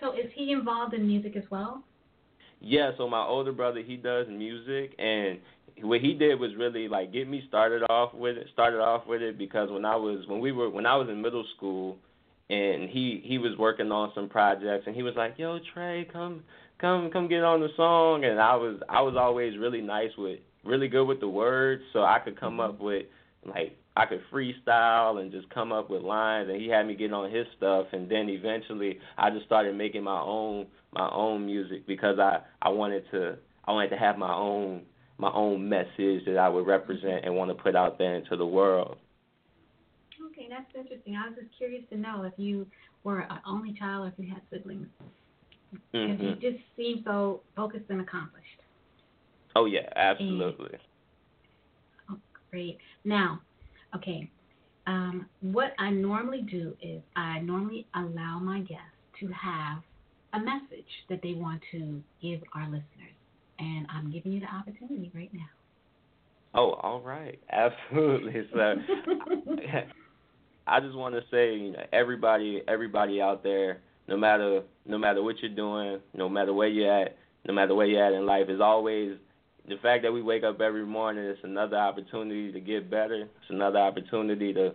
so 0.00 0.12
is 0.12 0.30
he 0.34 0.52
involved 0.52 0.94
in 0.94 1.06
music 1.06 1.36
as 1.36 1.44
well? 1.50 1.82
Yeah, 2.60 2.90
so 2.98 3.08
my 3.08 3.24
older 3.24 3.52
brother 3.52 3.82
he 3.82 3.96
does 3.96 4.26
music 4.28 4.94
and 4.98 5.38
what 5.82 6.00
he 6.00 6.12
did 6.12 6.38
was 6.38 6.50
really 6.58 6.88
like 6.88 7.12
get 7.12 7.28
me 7.28 7.42
started 7.48 7.82
off 7.84 8.12
with 8.14 8.36
it 8.36 8.46
started 8.52 8.80
off 8.80 9.06
with 9.06 9.22
it 9.22 9.38
because 9.38 9.70
when 9.70 9.84
I 9.84 9.96
was 9.96 10.26
when 10.26 10.40
we 10.40 10.52
were 10.52 10.68
when 10.68 10.86
I 10.86 10.96
was 10.96 11.08
in 11.08 11.22
middle 11.22 11.44
school 11.56 11.96
and 12.50 12.90
he 12.90 13.22
he 13.24 13.38
was 13.38 13.56
working 13.58 13.90
on 13.92 14.12
some 14.14 14.28
projects 14.28 14.84
and 14.86 14.94
he 14.94 15.02
was 15.02 15.14
like, 15.16 15.34
"Yo, 15.38 15.58
Tré, 15.74 16.10
come 16.12 16.42
come 16.80 17.10
come 17.10 17.28
get 17.28 17.44
on 17.44 17.60
the 17.60 17.68
song." 17.76 18.24
And 18.24 18.40
I 18.40 18.56
was 18.56 18.80
I 18.88 19.00
was 19.02 19.14
always 19.16 19.56
really 19.56 19.80
nice 19.80 20.10
with 20.18 20.40
really 20.64 20.88
good 20.88 21.04
with 21.04 21.20
the 21.20 21.28
words, 21.28 21.82
so 21.92 22.00
I 22.00 22.18
could 22.18 22.38
come 22.38 22.54
mm-hmm. 22.54 22.74
up 22.74 22.80
with 22.80 23.06
like 23.46 23.78
I 24.00 24.06
could 24.06 24.22
freestyle 24.32 25.20
and 25.20 25.30
just 25.30 25.50
come 25.50 25.72
up 25.72 25.90
with 25.90 26.00
lines, 26.00 26.48
and 26.48 26.58
he 26.58 26.68
had 26.68 26.86
me 26.86 26.94
get 26.94 27.12
on 27.12 27.30
his 27.30 27.46
stuff, 27.58 27.86
and 27.92 28.10
then 28.10 28.30
eventually 28.30 28.98
I 29.18 29.28
just 29.28 29.44
started 29.44 29.76
making 29.76 30.04
my 30.04 30.18
own 30.18 30.68
my 30.92 31.10
own 31.12 31.44
music 31.44 31.86
because 31.86 32.18
I 32.18 32.38
I 32.62 32.70
wanted 32.70 33.04
to 33.10 33.36
I 33.66 33.72
wanted 33.72 33.90
to 33.90 33.98
have 33.98 34.16
my 34.16 34.32
own 34.32 34.84
my 35.18 35.30
own 35.30 35.68
message 35.68 36.24
that 36.24 36.38
I 36.38 36.48
would 36.48 36.66
represent 36.66 37.26
and 37.26 37.34
want 37.34 37.50
to 37.50 37.62
put 37.62 37.76
out 37.76 37.98
there 37.98 38.14
into 38.14 38.38
the 38.38 38.46
world. 38.46 38.96
Okay, 40.30 40.46
that's 40.48 40.64
interesting. 40.74 41.16
I 41.16 41.28
was 41.28 41.36
just 41.38 41.54
curious 41.58 41.84
to 41.90 41.98
know 41.98 42.22
if 42.22 42.32
you 42.38 42.66
were 43.04 43.20
an 43.20 43.40
only 43.46 43.74
child 43.78 44.06
or 44.06 44.08
if 44.08 44.14
you 44.16 44.32
had 44.32 44.40
siblings. 44.50 44.86
Because 45.92 46.08
mm-hmm. 46.08 46.24
you 46.24 46.34
just 46.36 46.64
seem 46.74 47.02
so 47.04 47.42
focused 47.54 47.84
and 47.90 48.00
accomplished. 48.00 48.46
Oh 49.54 49.66
yeah, 49.66 49.90
absolutely. 49.94 50.78
And, 52.08 52.16
oh, 52.16 52.18
great. 52.50 52.78
Now, 53.04 53.40
Okay. 53.94 54.30
Um, 54.86 55.26
what 55.40 55.72
I 55.78 55.90
normally 55.90 56.42
do 56.42 56.74
is 56.82 57.02
I 57.16 57.40
normally 57.40 57.86
allow 57.94 58.38
my 58.38 58.60
guests 58.60 58.82
to 59.20 59.26
have 59.28 59.82
a 60.32 60.38
message 60.38 60.86
that 61.08 61.20
they 61.22 61.34
want 61.34 61.60
to 61.72 62.02
give 62.22 62.40
our 62.54 62.64
listeners, 62.64 63.14
and 63.58 63.86
I'm 63.92 64.10
giving 64.10 64.32
you 64.32 64.40
the 64.40 64.46
opportunity 64.46 65.10
right 65.14 65.32
now. 65.32 65.48
Oh, 66.54 66.72
all 66.82 67.00
right, 67.00 67.38
absolutely. 67.50 68.48
So, 68.52 68.58
I 70.66 70.80
just 70.80 70.94
want 70.94 71.14
to 71.14 71.22
say, 71.30 71.54
you 71.54 71.72
know, 71.72 71.82
everybody, 71.92 72.62
everybody 72.68 73.20
out 73.20 73.42
there, 73.42 73.80
no 74.08 74.16
matter 74.16 74.62
no 74.86 74.98
matter 74.98 75.22
what 75.22 75.36
you're 75.40 75.54
doing, 75.54 76.00
no 76.14 76.28
matter 76.28 76.52
where 76.52 76.68
you're 76.68 77.02
at, 77.02 77.16
no 77.46 77.54
matter 77.54 77.74
where 77.74 77.86
you're 77.86 78.04
at 78.04 78.12
in 78.12 78.26
life, 78.26 78.48
is 78.48 78.60
always 78.60 79.16
the 79.68 79.76
fact 79.82 80.02
that 80.02 80.12
we 80.12 80.22
wake 80.22 80.44
up 80.44 80.60
every 80.60 80.86
morning. 80.86 81.24
It's 81.24 81.40
another 81.44 81.76
opportunity 81.76 82.52
to 82.52 82.60
get 82.60 82.90
better. 82.90 83.22
It's 83.22 83.50
another 83.50 83.78
opportunity 83.78 84.52
to 84.54 84.74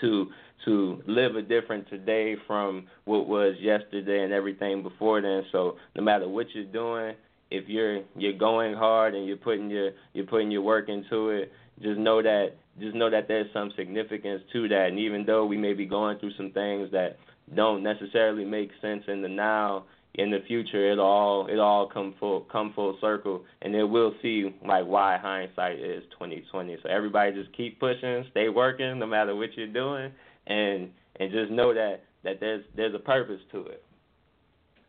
to 0.00 0.26
to 0.64 1.02
live 1.06 1.36
a 1.36 1.42
different 1.42 1.88
today 1.88 2.36
from 2.46 2.86
what 3.04 3.26
was 3.26 3.54
yesterday 3.60 4.24
and 4.24 4.32
everything 4.32 4.82
before 4.82 5.20
then. 5.20 5.42
So 5.52 5.76
no 5.96 6.02
matter 6.02 6.28
what 6.28 6.46
you're 6.54 6.64
doing, 6.64 7.14
if 7.50 7.68
you're 7.68 8.02
you're 8.16 8.38
going 8.38 8.74
hard 8.74 9.14
and 9.14 9.26
you're 9.26 9.36
putting 9.36 9.70
your 9.70 9.92
you're 10.12 10.26
putting 10.26 10.50
your 10.50 10.62
work 10.62 10.88
into 10.88 11.30
it, 11.30 11.52
just 11.82 11.98
know 11.98 12.22
that 12.22 12.52
just 12.78 12.94
know 12.94 13.10
that 13.10 13.28
there's 13.28 13.52
some 13.52 13.72
significance 13.76 14.42
to 14.52 14.68
that. 14.68 14.88
And 14.88 14.98
even 14.98 15.24
though 15.26 15.44
we 15.44 15.56
may 15.56 15.74
be 15.74 15.86
going 15.86 16.18
through 16.18 16.32
some 16.36 16.52
things 16.52 16.90
that 16.92 17.18
don't 17.54 17.82
necessarily 17.82 18.44
make 18.44 18.70
sense 18.80 19.02
in 19.08 19.22
the 19.22 19.28
now, 19.28 19.84
in 20.14 20.30
the 20.30 20.40
future 20.46 20.90
it'll 20.90 21.04
all 21.04 21.46
it 21.46 21.58
all 21.58 21.88
come 21.88 22.14
full 22.18 22.40
come 22.52 22.72
full 22.74 22.98
circle 23.00 23.44
and 23.62 23.72
then 23.74 23.90
we'll 23.90 24.14
see 24.20 24.54
like 24.66 24.84
why 24.84 25.16
hindsight 25.16 25.78
is 25.78 26.02
twenty 26.16 26.44
twenty. 26.50 26.76
So 26.82 26.88
everybody 26.88 27.32
just 27.32 27.56
keep 27.56 27.78
pushing, 27.78 28.24
stay 28.30 28.48
working 28.48 28.98
no 28.98 29.06
matter 29.06 29.34
what 29.36 29.56
you're 29.56 29.66
doing 29.68 30.12
and 30.46 30.90
and 31.18 31.30
just 31.30 31.50
know 31.50 31.72
that 31.74 32.02
that 32.24 32.40
there's 32.40 32.64
there's 32.76 32.94
a 32.94 32.98
purpose 32.98 33.40
to 33.52 33.66
it. 33.66 33.84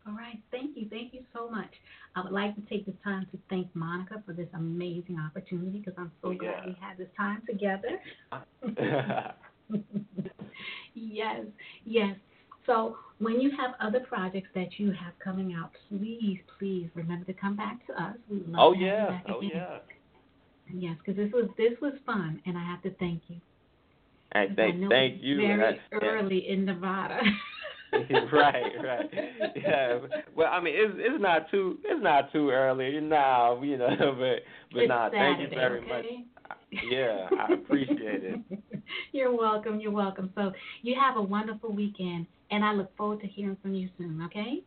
All 0.06 0.14
right, 0.14 0.40
thank 0.50 0.76
you, 0.76 0.88
thank 0.90 1.14
you 1.14 1.22
so 1.32 1.48
much. 1.48 1.70
I 2.16 2.22
would 2.22 2.32
like 2.32 2.56
to 2.56 2.60
take 2.62 2.84
this 2.84 2.94
time 3.04 3.26
to 3.30 3.38
thank 3.48 3.68
Monica 3.74 4.22
for 4.26 4.32
this 4.32 4.48
amazing 4.54 5.18
opportunity 5.18 5.78
because 5.78 5.94
I'm 5.96 6.10
so 6.20 6.30
oh, 6.30 6.34
glad 6.34 6.66
we 6.66 6.76
had 6.80 6.98
this 6.98 7.08
time 7.16 7.42
together. 7.48 8.00
yes, 10.94 11.44
yes. 11.84 12.16
So 12.66 12.96
when 13.18 13.40
you 13.40 13.50
have 13.50 13.72
other 13.80 14.00
projects 14.00 14.48
that 14.54 14.78
you 14.78 14.88
have 14.88 15.12
coming 15.22 15.54
out, 15.54 15.70
please, 15.88 16.38
please 16.58 16.88
remember 16.94 17.24
to 17.26 17.32
come 17.32 17.56
back 17.56 17.86
to 17.86 18.02
us. 18.02 18.16
We 18.30 18.38
love 18.46 18.56
oh 18.58 18.72
yeah, 18.72 19.20
oh 19.28 19.38
again. 19.38 19.50
yeah. 19.54 19.78
Yes, 20.74 20.96
because 20.98 21.16
this 21.16 21.32
was 21.32 21.48
this 21.58 21.72
was 21.80 21.92
fun, 22.06 22.40
and 22.46 22.56
I 22.56 22.64
have 22.64 22.82
to 22.82 22.90
thank 22.98 23.22
you. 23.28 23.36
Hey, 24.32 24.46
thank, 24.56 24.88
thank 24.88 25.22
you. 25.22 25.36
Very 25.36 25.80
yeah. 25.92 25.98
early 26.02 26.48
in 26.48 26.64
Nevada. 26.64 27.20
right, 28.32 28.72
right. 28.82 29.10
Yeah. 29.54 29.98
Well, 30.34 30.48
I 30.50 30.60
mean, 30.62 30.74
it's 30.74 30.94
it's 30.96 31.22
not 31.22 31.50
too 31.50 31.78
it's 31.84 32.02
not 32.02 32.32
too 32.32 32.50
early 32.50 32.98
now, 33.00 33.60
you 33.62 33.76
know, 33.76 33.88
but 33.98 34.38
but 34.72 34.82
it's 34.82 34.88
nah, 34.88 35.10
Saturday, 35.10 35.18
thank 35.18 35.40
you 35.40 35.56
very 35.56 35.78
okay? 35.80 35.88
much. 35.88 36.04
Yeah, 36.90 37.28
I 37.38 37.52
appreciate 37.52 38.24
it. 38.24 38.40
You're 39.12 39.36
welcome. 39.36 39.78
You're 39.78 39.92
welcome. 39.92 40.30
So 40.34 40.52
you 40.80 40.96
have 40.98 41.18
a 41.18 41.22
wonderful 41.22 41.70
weekend, 41.70 42.26
and 42.52 42.64
I 42.64 42.72
look 42.72 42.94
forward 42.96 43.20
to 43.20 43.26
hearing 43.26 43.56
from 43.60 43.74
you 43.74 43.88
soon. 43.98 44.22
Okay? 44.26 44.62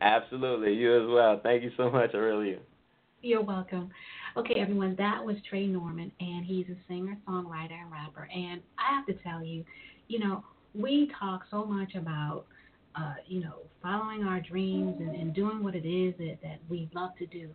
Absolutely. 0.00 0.74
You 0.74 1.04
as 1.04 1.08
well. 1.08 1.40
Thank 1.42 1.62
you 1.62 1.70
so 1.76 1.90
much, 1.90 2.14
Aurelia. 2.14 2.58
You're 3.20 3.42
welcome. 3.42 3.90
Okay, 4.36 4.60
everyone, 4.60 4.94
that 4.98 5.24
was 5.24 5.36
Tré 5.52 5.68
Norman, 5.68 6.10
and 6.20 6.44
he's 6.44 6.66
a 6.68 6.76
singer, 6.86 7.16
songwriter, 7.28 7.72
and 7.72 7.90
rapper. 7.90 8.28
And 8.32 8.62
I 8.78 8.94
have 8.94 9.06
to 9.06 9.14
tell 9.24 9.42
you, 9.42 9.64
you 10.06 10.20
know, 10.20 10.44
we 10.74 11.10
talk 11.18 11.42
so 11.50 11.64
much 11.64 11.96
about, 11.96 12.46
uh, 12.94 13.14
you 13.26 13.40
know, 13.40 13.56
following 13.82 14.22
our 14.22 14.40
dreams 14.40 14.96
and, 15.00 15.14
and 15.16 15.34
doing 15.34 15.62
what 15.64 15.74
it 15.74 15.86
is 15.86 16.14
that, 16.18 16.38
that 16.42 16.60
we 16.68 16.88
love 16.94 17.10
to 17.18 17.26
do. 17.26 17.48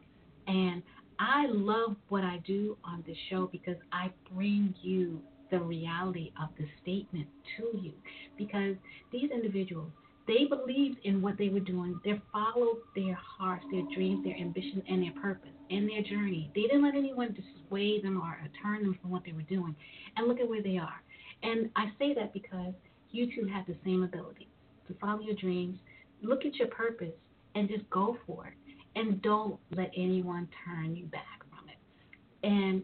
And 0.47 0.84
I 1.17 1.47
love 1.47 1.95
what 2.09 2.24
I 2.24 2.41
do 2.45 2.78
on 2.84 3.03
this 3.07 3.17
show 3.30 3.47
because 3.51 3.78
I 3.93 4.11
bring 4.36 4.76
you 4.82 5.21
the 5.53 5.59
reality 5.59 6.31
of 6.41 6.49
the 6.57 6.65
statement 6.81 7.27
to 7.57 7.77
you. 7.79 7.93
Because 8.37 8.75
these 9.11 9.29
individuals, 9.29 9.91
they 10.25 10.45
believed 10.45 10.97
in 11.03 11.21
what 11.21 11.37
they 11.37 11.49
were 11.49 11.59
doing. 11.59 11.99
They 12.03 12.19
followed 12.31 12.77
their 12.95 13.13
hearts, 13.15 13.63
their 13.71 13.83
dreams, 13.93 14.25
their 14.25 14.35
ambition, 14.37 14.81
and 14.89 15.03
their 15.03 15.11
purpose 15.21 15.51
and 15.69 15.87
their 15.87 16.01
journey. 16.01 16.49
They 16.55 16.63
didn't 16.63 16.83
let 16.83 16.95
anyone 16.95 17.35
dissuade 17.35 18.03
them 18.03 18.19
or 18.19 18.35
turn 18.63 18.81
them 18.81 18.97
from 18.99 19.11
what 19.11 19.23
they 19.25 19.33
were 19.33 19.43
doing. 19.43 19.75
And 20.17 20.27
look 20.27 20.39
at 20.39 20.49
where 20.49 20.63
they 20.63 20.77
are. 20.77 21.01
And 21.43 21.69
I 21.75 21.91
say 21.99 22.15
that 22.15 22.33
because 22.33 22.73
you 23.11 23.27
too 23.27 23.47
have 23.53 23.67
the 23.67 23.75
same 23.85 24.03
ability 24.03 24.47
to 24.87 24.95
follow 24.99 25.19
your 25.21 25.35
dreams, 25.35 25.77
look 26.23 26.45
at 26.45 26.55
your 26.55 26.69
purpose, 26.69 27.13
and 27.53 27.69
just 27.69 27.87
go 27.91 28.17
for 28.25 28.47
it. 28.47 28.53
And 28.95 29.21
don't 29.21 29.59
let 29.75 29.91
anyone 29.95 30.47
turn 30.65 30.95
you 30.95 31.05
back 31.05 31.43
from 31.49 31.67
it. 31.69 32.47
And 32.47 32.83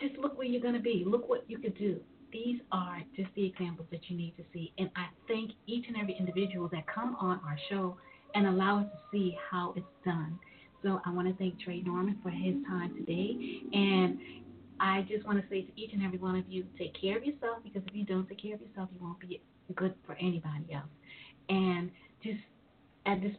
just 0.00 0.16
look 0.18 0.36
where 0.38 0.46
you're 0.46 0.62
going 0.62 0.74
to 0.74 0.80
be. 0.80 1.04
Look 1.06 1.28
what 1.28 1.44
you 1.48 1.58
could 1.58 1.76
do. 1.76 2.00
These 2.32 2.60
are 2.72 3.02
just 3.16 3.28
the 3.34 3.44
examples 3.44 3.88
that 3.90 4.00
you 4.08 4.16
need 4.16 4.36
to 4.36 4.44
see. 4.52 4.72
And 4.78 4.90
I 4.96 5.06
thank 5.26 5.52
each 5.66 5.86
and 5.88 5.96
every 5.96 6.14
individual 6.18 6.68
that 6.72 6.86
come 6.86 7.16
on 7.20 7.40
our 7.44 7.58
show 7.70 7.96
and 8.34 8.46
allow 8.46 8.80
us 8.80 8.86
to 8.92 8.98
see 9.10 9.36
how 9.50 9.72
it's 9.76 9.86
done. 10.04 10.38
So 10.82 11.00
I 11.04 11.12
want 11.12 11.26
to 11.28 11.34
thank 11.34 11.54
Tré 11.60 11.84
Norman 11.84 12.18
for 12.22 12.30
his 12.30 12.54
time 12.66 12.94
today. 12.96 13.62
And 13.72 14.18
I 14.78 15.02
just 15.08 15.26
want 15.26 15.40
to 15.40 15.48
say 15.48 15.62
to 15.62 15.80
each 15.80 15.92
and 15.92 16.02
every 16.04 16.18
one 16.18 16.36
of 16.36 16.44
you, 16.48 16.64
take 16.76 17.00
care 17.00 17.16
of 17.16 17.24
yourself 17.24 17.58
because 17.64 17.82
if 17.86 17.94
you 17.94 18.04
don't 18.04 18.28
take 18.28 18.42
care 18.42 18.54
of 18.54 18.60
yourself, 18.60 18.88
you 18.92 19.04
won't 19.04 19.18
be 19.18 19.40
good 19.74 19.94
for 20.06 20.14
anybody 20.14 20.72
else. 20.72 20.86
And 21.48 21.90
just 22.22 22.38
at 23.06 23.20
this 23.22 23.32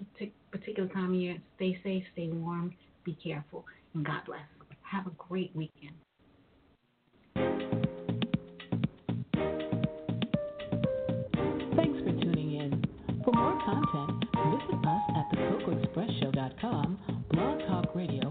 particular 0.52 0.90
time 0.90 1.14
of 1.14 1.16
year, 1.16 1.38
stay 1.56 1.80
safe, 1.84 2.04
stay 2.14 2.28
warm, 2.28 2.74
be 3.04 3.18
careful, 3.24 3.66
and 3.94 4.06
God 4.06 4.22
bless. 4.26 4.42
Have 4.82 5.06
a 5.08 5.12
great 5.12 5.56
weekend. 5.56 5.94
visit 13.76 14.86
us 14.86 15.02
at 15.16 15.30
thecocoexpressshow.com, 15.38 16.98
Blog 17.32 17.60
Talk 17.68 17.96
Radio, 17.96 18.29